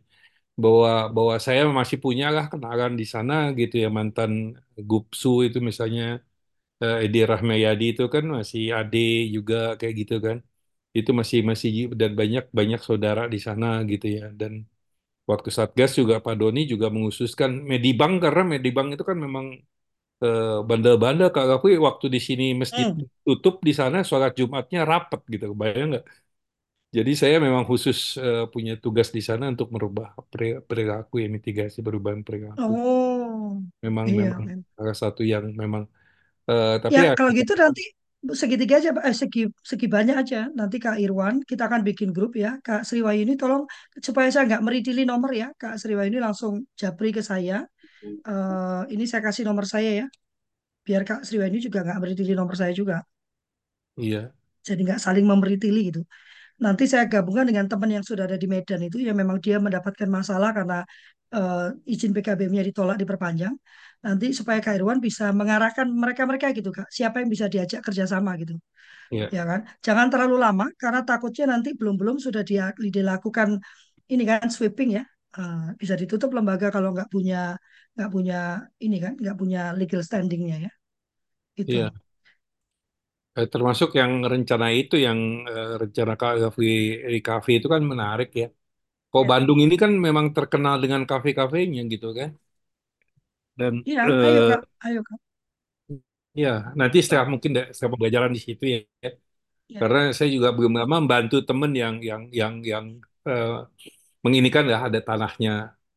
[0.62, 4.30] bahwa bahwa saya masih punya lah kenalan di sana gitu ya mantan
[4.88, 6.02] Gupsu itu misalnya
[6.82, 8.98] eh, Edi Rahmayadi itu kan masih Ade
[9.36, 10.38] juga kayak gitu kan.
[10.98, 14.22] Itu masih masih dan banyak banyak saudara di sana gitu ya.
[14.40, 14.52] Dan
[15.30, 19.46] waktu Satgas juga Pak Doni juga mengususkan Medibank karena Medibank itu kan memang
[20.24, 23.06] eh, bandel-bandel kalau aku waktu di sini masjid hmm.
[23.26, 25.46] tutup di sana sholat Jumatnya rapet gitu.
[25.60, 26.04] Bayang nggak
[26.96, 31.78] jadi saya memang khusus eh, punya tugas di sana untuk merubah peri- perilaku ya mitigasi
[31.86, 34.64] perubahan perilaku Oh, memang iya, memang men.
[34.76, 35.82] salah satu yang memang
[36.50, 37.82] eh, tapi Ya, ya kalau gitu nanti
[38.40, 39.40] segitiga aja, eh, segi
[39.70, 40.36] segi banyak aja.
[40.58, 42.48] Nanti Kak Irwan, kita akan bikin grup ya.
[42.66, 43.62] Kak Sriwayuni, tolong
[44.06, 45.46] supaya saya nggak meritili nomor ya.
[45.60, 47.54] Kak Sriwayuni langsung japri ke saya.
[48.28, 50.06] Eh, ini saya kasih nomor saya ya.
[50.86, 52.96] Biar Kak Sriwayuni juga nggak meritili nomor saya juga.
[53.96, 54.32] iya
[54.66, 56.00] Jadi nggak saling memeritili gitu.
[56.64, 60.08] Nanti saya gabungkan dengan teman yang sudah ada di Medan itu yang memang dia mendapatkan
[60.18, 60.78] masalah karena
[61.34, 63.54] eh, izin PKBM-nya ditolak diperpanjang.
[64.06, 68.54] Nanti supaya Kak Irwan bisa mengarahkan mereka-mereka gitu Kak, siapa yang bisa diajak kerjasama gitu.
[69.14, 69.26] Iya.
[69.36, 69.60] Ya kan?
[69.86, 73.48] Jangan terlalu lama karena takutnya nanti belum-belum sudah dia dilakukan
[74.12, 75.04] ini kan sweeping ya.
[75.38, 77.56] Eh, bisa ditutup lembaga kalau nggak punya
[77.96, 78.36] nggak punya
[78.84, 80.72] ini kan nggak punya legal standingnya ya.
[81.60, 81.72] Itu.
[81.76, 81.88] Iya.
[83.38, 85.18] Eh, termasuk yang rencana itu yang
[85.50, 86.62] eh, rencana kafe
[87.14, 88.44] di kafe itu kan menarik ya.
[89.12, 89.30] Kok Ya.
[89.30, 92.30] Bandung ini kan memang terkenal dengan kafe-kafenya gitu kan.
[93.58, 95.18] Dan Iya, eh, ayo Kak, ayo Kak.
[96.42, 96.48] ya
[96.80, 98.78] nanti setelah mungkin deh, setelah pembelajaran di situ ya.
[99.68, 99.82] Ya.
[99.82, 102.86] Karena saya juga belum lama membantu temen yang yang yang yang
[103.28, 103.48] eh,
[104.24, 105.50] menginikan ya ada tanahnya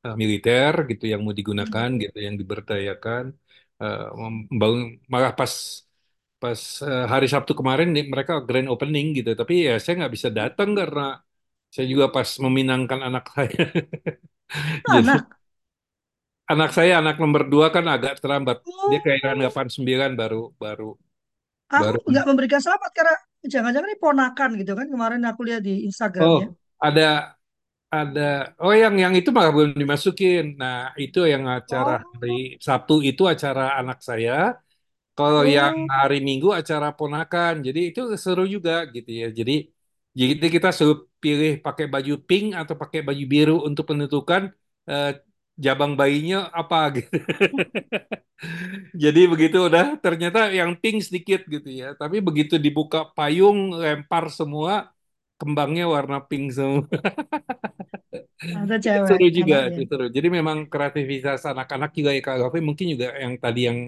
[0.05, 2.03] eh, militer gitu yang mau digunakan Hmm.
[2.03, 3.25] gitu yang diberdayakan
[3.83, 3.99] eh,
[4.51, 4.81] membangun
[5.13, 5.53] malah pas
[6.41, 6.59] pas
[6.89, 9.29] eh, hari Sabtu kemarin nih, mereka grand opening gitu.
[9.39, 11.01] Tapi ya saya nggak bisa datang karena
[11.73, 13.59] saya juga pas meminangkan anak saya.
[14.93, 15.37] Jadi Anak.
[16.51, 18.57] anak saya anak nomor dua kan agak terlambat.
[18.89, 20.85] Dia kelahiran Oh, 89 baru baru
[21.79, 23.15] aku baru nggak memberikan selamat karena
[23.53, 24.87] jangan-jangan ini ponakan gitu kan.
[24.93, 25.73] Kemarin aku lihat di
[26.21, 26.47] oh Instagramnya.
[26.85, 27.01] ada
[27.95, 28.21] ada
[28.63, 30.43] oh yang yang itu malah belum dimasukin.
[30.61, 34.31] Nah itu yang acara hari Oh, Sabtu itu acara anak saya
[35.17, 39.25] Kalau yang oh, hari Minggu acara ponakan, jadi itu seru juga gitu ya.
[39.39, 39.51] Jadi
[40.19, 44.41] jadi kita suruh pilih pakai baju pink atau pakai baju biru untuk menentukan
[44.91, 45.07] eh,
[45.65, 47.15] jabang bayinya apa gitu.
[49.03, 51.85] Jadi begitu udah ternyata yang pink sedikit gitu ya.
[52.01, 54.73] Tapi begitu dibuka payung lempar semua
[55.39, 56.83] kembangnya warna pink semua.
[58.57, 60.03] ada Itu cewek seru juga, itu seru.
[60.15, 63.79] Jadi memang kreativitas anak-anak juga ya Kak Gavi mungkin juga yang tadi yang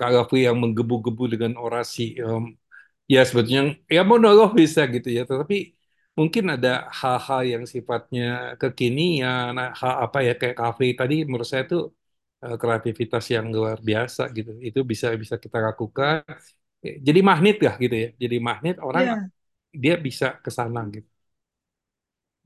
[0.00, 2.44] Kak Gavi yang menggebu-gebu dengan orasi em,
[3.14, 3.62] ya sebetulnya
[3.96, 5.56] ya monolog bisa gitu ya tetapi
[6.18, 6.68] mungkin ada
[7.00, 8.22] hal-hal yang sifatnya
[8.60, 11.82] kekinian nah, hal apa ya kayak kafe tadi menurut saya tuh
[12.44, 16.20] eh, kreativitas yang luar biasa gitu itu bisa bisa kita lakukan
[16.86, 19.30] Eh, jadi magnet ya gitu ya jadi magnet orang Ya.
[19.82, 21.08] dia bisa ke sana gitu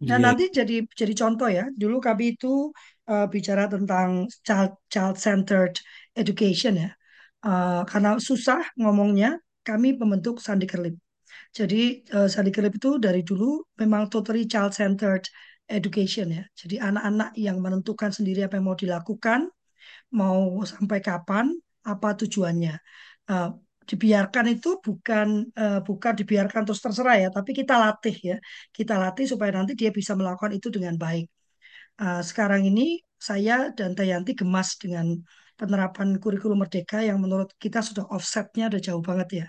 [0.09, 1.63] Nah, Iya nanti jadi jadi contoh ya.
[1.81, 2.47] Dulu kami itu
[3.11, 4.11] eh, bicara tentang
[4.47, 5.75] child child centered
[6.21, 6.89] education ya.
[7.45, 9.37] Eh, karena susah ngomongnya,
[9.69, 10.97] kami membentuk Sandi Kerlip.
[11.53, 15.25] Jadi eh, Sandi Kerlip itu dari dulu memang totally child centered
[15.69, 16.45] education ya.
[16.61, 19.41] Jadi anak-anak yang menentukan sendiri apa yang mau dilakukan,
[20.17, 21.47] mau sampai kapan,
[21.85, 22.75] apa tujuannya.
[23.31, 23.49] Eh,
[23.85, 28.37] dibiarkan itu bukan eh, bukan dibiarkan terus terserah ya, tapi kita latih ya.
[28.73, 31.27] Kita latih supaya nanti dia bisa melakukan itu dengan baik.
[32.01, 35.07] Eh, sekarang ini saya dan Tayanti gemas dengan
[35.61, 39.47] penerapan kurikulum Merdeka yang menurut kita sudah offsetnya udah jauh banget ya.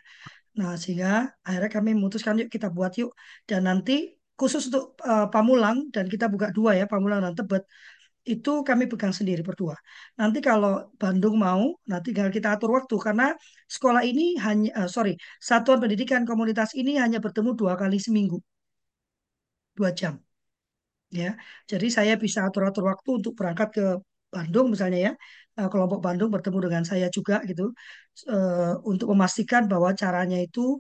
[0.60, 1.12] Nah, sehingga
[1.47, 3.12] akhirnya kami memutuskan yuk kita buat yuk.
[3.49, 3.93] Dan nanti
[4.39, 7.64] khusus untuk eh, Pamulang dan kita buka dua ya, Pamulang dan Tebet
[8.34, 9.76] itu kami pegang sendiri berdua.
[10.20, 13.26] Nanti kalau Bandung mau, nanti tinggal kita atur waktu karena
[13.76, 15.14] sekolah ini hanya, eh, sorry,
[15.49, 18.38] satuan pendidikan komunitas ini hanya bertemu dua kali seminggu,
[19.76, 20.14] dua jam,
[21.20, 21.30] ya.
[21.72, 23.86] Jadi saya bisa atur-atur waktu untuk berangkat ke
[24.34, 25.12] Bandung misalnya ya,
[25.60, 27.72] eh, kelompok Bandung bertemu dengan saya juga gitu,
[28.32, 30.80] eh, untuk memastikan bahwa caranya itu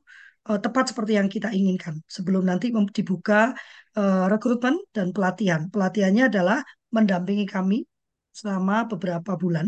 [0.49, 2.65] eh, tepat seperti yang kita inginkan sebelum nanti
[2.97, 3.55] dibuka
[3.97, 5.61] eh, rekrutmen dan pelatihan.
[5.73, 6.59] Pelatihannya adalah
[6.95, 7.83] mendampingi kami
[8.35, 9.67] selama beberapa bulan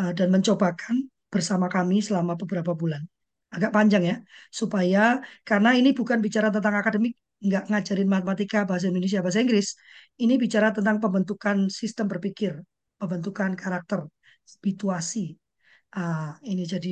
[0.00, 3.02] eh, dan mencobakan bersama kami selama beberapa bulan.
[3.46, 4.16] Agak panjang ya,
[4.50, 7.14] supaya karena ini bukan bicara tentang akademik,
[7.46, 9.78] nggak ngajarin matematika, bahasa Indonesia, bahasa Inggris.
[10.18, 12.58] Ini bicara tentang pembentukan sistem berpikir,
[12.98, 14.10] pembentukan karakter,
[14.66, 15.20] situasi.
[15.96, 16.90] Ah, ini jadi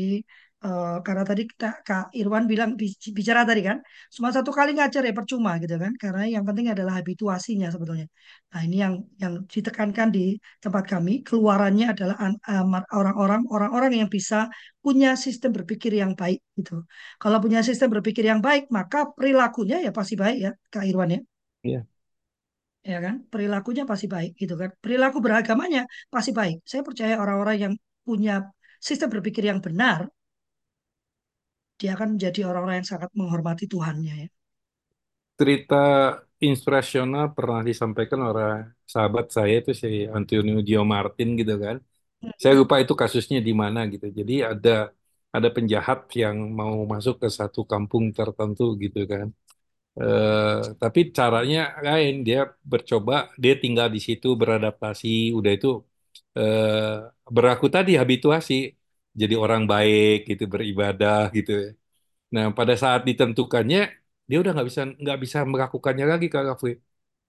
[0.64, 3.78] eh, karena tadi kita, Kak Irwan bilang bi- bicara tadi kan,
[4.14, 8.06] cuma satu kali ngajar ya percuma gitu kan, karena yang penting adalah habituasinya sebetulnya.
[8.52, 10.20] Nah ini yang yang ditekankan di
[10.64, 14.36] tempat kami, keluarannya adalah am- orang-orang orang-orang yang bisa
[14.84, 16.72] punya sistem berpikir yang baik gitu.
[17.22, 21.20] Kalau punya sistem berpikir yang baik, maka perilakunya ya pasti baik ya, Kak Irwan ya,
[21.64, 21.86] iya
[22.90, 25.80] ya kan, perilakunya pasti baik gitu kan, perilaku beragamanya
[26.14, 26.56] pasti baik.
[26.70, 27.72] Saya percaya orang-orang yang
[28.06, 28.32] punya
[28.88, 30.00] sistem berpikir yang benar
[31.80, 34.28] dia akan menjadi orang-orang yang sangat menghormati Tuhannya ya.
[35.38, 35.74] cerita
[36.46, 38.48] inspirasional pernah disampaikan oleh
[38.92, 41.76] sahabat saya itu si Antonio Dio Martin gitu kan
[42.42, 44.06] Saya lupa itu kasusnya di mana gitu.
[44.20, 44.70] Jadi ada
[45.36, 49.26] ada penjahat yang mau masuk ke satu kampung tertentu gitu kan.
[50.00, 50.44] Eh,
[50.82, 52.12] tapi caranya lain.
[52.26, 52.38] Dia
[52.70, 55.06] bercoba, dia tinggal di situ beradaptasi.
[55.38, 55.68] Udah itu
[56.38, 56.70] eh,
[57.34, 58.54] berlaku tadi habituasi.
[59.20, 61.50] Jadi orang baik gitu beribadah gitu.
[62.34, 63.78] Nah pada saat ditentukannya
[64.28, 66.70] dia udah nggak bisa nggak bisa melakukannya lagi Kak Rafli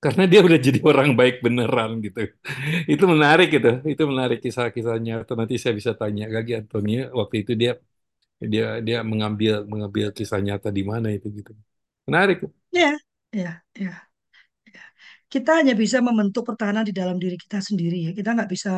[0.04, 2.20] karena dia udah jadi orang baik beneran gitu
[2.94, 7.52] itu menarik gitu itu menarik kisah-kisahnya atau nanti saya bisa tanya lagi Antonia waktu itu
[7.62, 7.72] dia
[8.54, 11.52] dia dia mengambil mengambil kisah nyata di mana itu gitu
[12.08, 12.42] menarik
[12.72, 12.98] Ya,
[13.32, 14.08] ya, ya.
[14.74, 14.82] ya.
[15.34, 18.12] Kita hanya bisa membentuk pertahanan di dalam diri kita sendiri ya.
[18.18, 18.72] Kita nggak bisa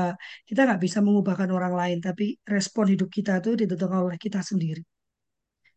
[0.50, 4.82] kita nggak bisa mengubahkan orang lain, tapi respon hidup kita itu ditentukan oleh kita sendiri.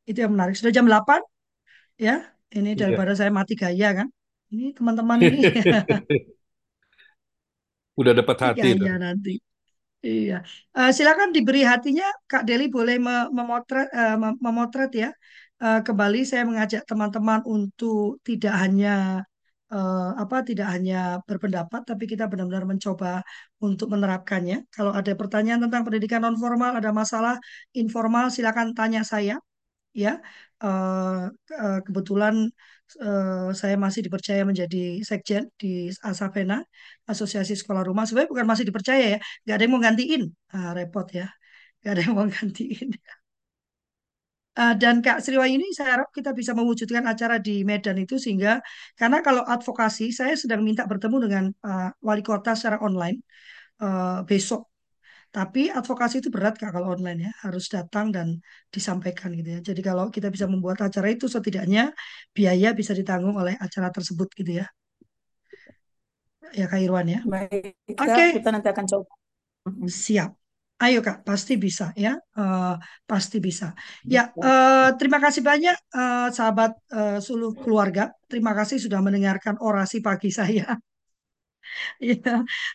[0.08, 0.54] Itu yang menarik.
[0.58, 1.20] Sudah jam 8
[2.06, 2.14] ya.
[2.56, 2.80] Ini Iya.
[2.82, 4.08] daripada saya mati gaya kan.
[4.52, 5.40] Ini teman-teman ini
[8.00, 9.30] udah dapat hati gaya nanti.
[10.06, 10.34] Iya.
[10.78, 13.88] Eh, silakan diberi hatinya Kak Deli boleh me- memotret
[14.22, 15.08] mem- memotret ya.
[15.62, 18.90] Eh, kembali saya mengajak teman-teman untuk tidak hanya
[19.72, 20.94] eh, apa tidak hanya
[21.28, 23.08] berpendapat tapi kita benar-benar mencoba
[23.66, 24.56] untuk menerapkannya.
[24.74, 27.34] Kalau ada pertanyaan tentang pendidikan non formal, ada masalah
[27.80, 29.34] informal silakan tanya saya
[30.02, 30.10] ya.
[30.64, 31.20] Eh,
[31.62, 32.34] eh, kebetulan
[33.04, 34.78] eh, saya masih dipercaya menjadi
[35.10, 35.68] sekjen di
[36.10, 36.56] Asapena,
[37.12, 38.04] Asosiasi Sekolah Rumah.
[38.06, 40.22] Sebenarnya bukan masih dipercaya ya, nggak ada yang mau gantiin.
[40.54, 41.24] Ah, repot ya,
[41.80, 42.88] nggak ada yang mau gantiin.
[44.60, 48.60] Ah, dan Kak Sriwayuni, saya harap kita bisa mewujudkan acara di Medan itu sehingga
[49.00, 53.16] karena kalau advokasi, saya sedang minta bertemu dengan ah, wali kota secara online
[53.84, 54.62] eh, besok.
[55.36, 58.28] Tapi advokasi itu berat Kak kalau online ya, harus datang dan
[58.74, 59.60] disampaikan gitu ya.
[59.68, 61.82] Jadi kalau kita bisa membuat acara itu setidaknya
[62.36, 64.66] biaya bisa ditanggung oleh acara tersebut gitu ya.
[66.58, 67.20] Ya Kak Irwan ya.
[67.32, 69.12] Baik, Oke, Kak, kita nanti akan coba.
[69.88, 70.39] Siap.
[70.84, 72.12] Ayo Kak, pasti bisa ya.
[72.38, 72.74] Eh,
[73.10, 73.66] pasti bisa.
[74.14, 78.02] Ya, eh, terima kasih banyak eh, sahabat eh, seluruh keluarga.
[78.30, 80.80] Terima kasih sudah mendengarkan orasi pagi saya.
[82.04, 82.30] Iya,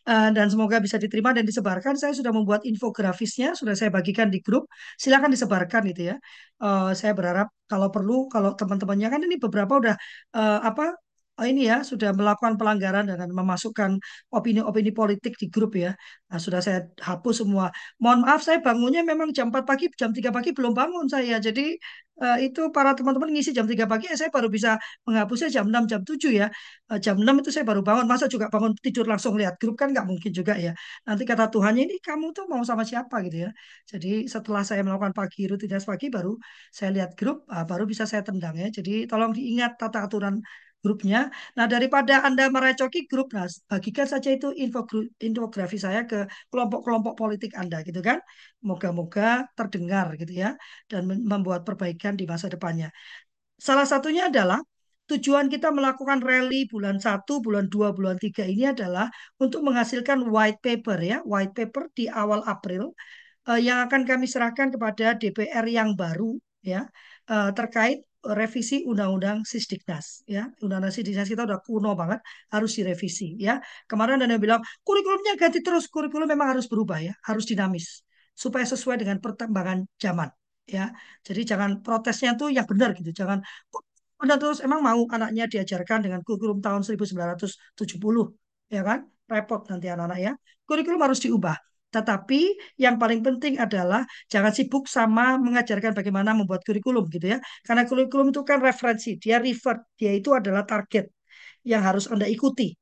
[0.09, 1.93] eh, dan semoga bisa diterima dan disebarkan.
[2.01, 4.63] Saya sudah membuat infografisnya, sudah saya bagikan di grup.
[5.01, 6.15] Silakan disebarkan gitu ya.
[6.63, 9.95] Eh, saya berharap kalau perlu, kalau teman-temannya kan ini beberapa udah
[10.37, 10.83] eh, apa
[11.39, 13.91] oh ini ya sudah melakukan pelanggaran dan memasukkan
[14.31, 15.91] opini-opini politik di grup ya.
[16.31, 17.65] Nah, sudah saya hapus semua.
[18.01, 21.35] Mohon maaf, saya bangunnya memang jam 4 pagi, jam 3 pagi belum bangun saya.
[21.43, 21.75] Jadi
[22.23, 25.83] eh, itu para teman-teman ngisi jam 3 pagi, eh, saya baru bisa menghapusnya jam 6,
[25.91, 26.47] jam 7 ya.
[26.91, 28.05] Eh, jam 6 itu saya baru bangun.
[28.11, 30.71] Masa juga bangun tidur langsung lihat grup kan nggak mungkin juga ya.
[31.07, 33.49] Nanti kata Tuhannya ini kamu tuh mau sama siapa gitu ya.
[33.91, 36.31] Jadi setelah saya melakukan pagi rutinitas pagi baru
[36.77, 38.67] saya lihat grup, ah, baru bisa saya tendang ya.
[38.77, 40.35] Jadi tolong diingat tata aturan
[40.85, 41.33] grupnya.
[41.57, 44.85] Nah daripada Anda merecoki grup, nah bagikan saja itu info
[45.27, 48.17] infografi saya ke kelompok-kelompok politik Anda gitu kan.
[48.69, 50.49] Moga-moga terdengar gitu ya
[50.91, 52.93] dan membuat perbaikan di masa depannya.
[53.67, 54.61] Salah satunya adalah
[55.09, 59.09] tujuan kita melakukan rally bulan 1, bulan 2, bulan 3 ini adalah
[59.41, 62.93] untuk menghasilkan white paper ya, white paper di awal April
[63.49, 66.37] eh, yang akan kami serahkan kepada DPR yang baru
[66.71, 66.79] ya
[67.31, 67.99] eh, terkait
[68.39, 70.49] revisi Undang-Undang Sisdiknas ya.
[70.63, 72.19] Undang-Undang Sisdiknas kita udah kuno banget,
[72.53, 73.61] harus direvisi ya.
[73.89, 78.01] Kemarin ada yang bilang kurikulumnya ganti terus, kurikulum memang harus berubah ya, harus dinamis
[78.33, 80.29] supaya sesuai dengan perkembangan zaman
[80.65, 80.89] ya.
[81.21, 83.39] Jadi jangan protesnya tuh yang benar gitu, jangan
[84.21, 88.33] anda terus emang mau anaknya diajarkan dengan kurikulum tahun 1970
[88.71, 88.99] ya kan?
[89.29, 90.31] Repot nanti anak-anak ya.
[90.65, 91.55] Kurikulum harus diubah.
[91.95, 92.41] Tetapi
[92.83, 94.01] yang paling penting adalah
[94.33, 97.37] jangan sibuk sama mengajarkan bagaimana membuat kurikulum gitu ya.
[97.67, 101.05] Karena kurikulum itu kan referensi, dia refer, dia itu adalah target
[101.71, 102.75] yang harus Anda ikuti.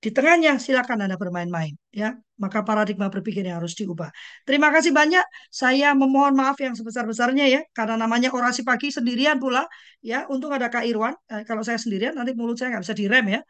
[0.00, 2.16] Di tengahnya silakan Anda bermain-main ya.
[2.40, 4.08] Maka paradigma berpikir yang harus diubah.
[4.48, 5.20] Terima kasih banyak.
[5.52, 9.68] Saya memohon maaf yang sebesar-besarnya ya karena namanya orasi pagi sendirian pula
[10.00, 10.24] ya.
[10.32, 11.12] Untung ada Kak Irwan.
[11.28, 13.40] Eh, kalau saya sendirian nanti mulut saya nggak bisa direm ya.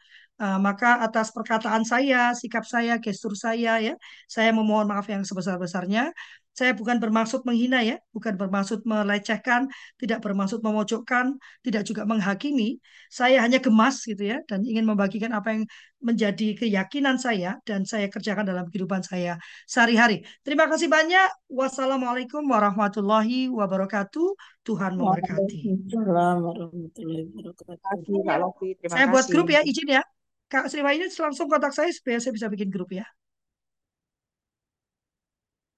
[0.41, 3.93] Eh, maka atas perkataan saya, sikap saya, gestur saya ya,
[4.25, 6.09] saya memohon maaf yang sebesar-besarnya.
[6.51, 12.75] Saya bukan bermaksud menghina ya, bukan bermaksud melecehkan, tidak bermaksud memojokkan, tidak juga menghakimi.
[13.07, 15.63] Saya hanya gemas gitu ya dan ingin membagikan apa yang
[16.03, 20.27] menjadi keyakinan saya dan saya kerjakan dalam kehidupan saya sehari-hari.
[20.43, 21.29] Terima kasih banyak.
[21.47, 24.35] Wassalamualaikum warahmatullahi wabarakatuh.
[24.67, 25.59] Tuhan memberkati.
[25.87, 28.91] Warahmatullahi wabarakatuh.
[28.91, 30.03] Saya buat grup ya, izin ya.
[30.51, 33.07] Kak Sriwayuni langsung kontak saya supaya saya bisa bikin grup ya.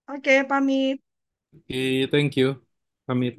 [0.07, 1.01] Oke, pamit.
[1.55, 2.61] Oke, thank you
[3.07, 3.37] pamit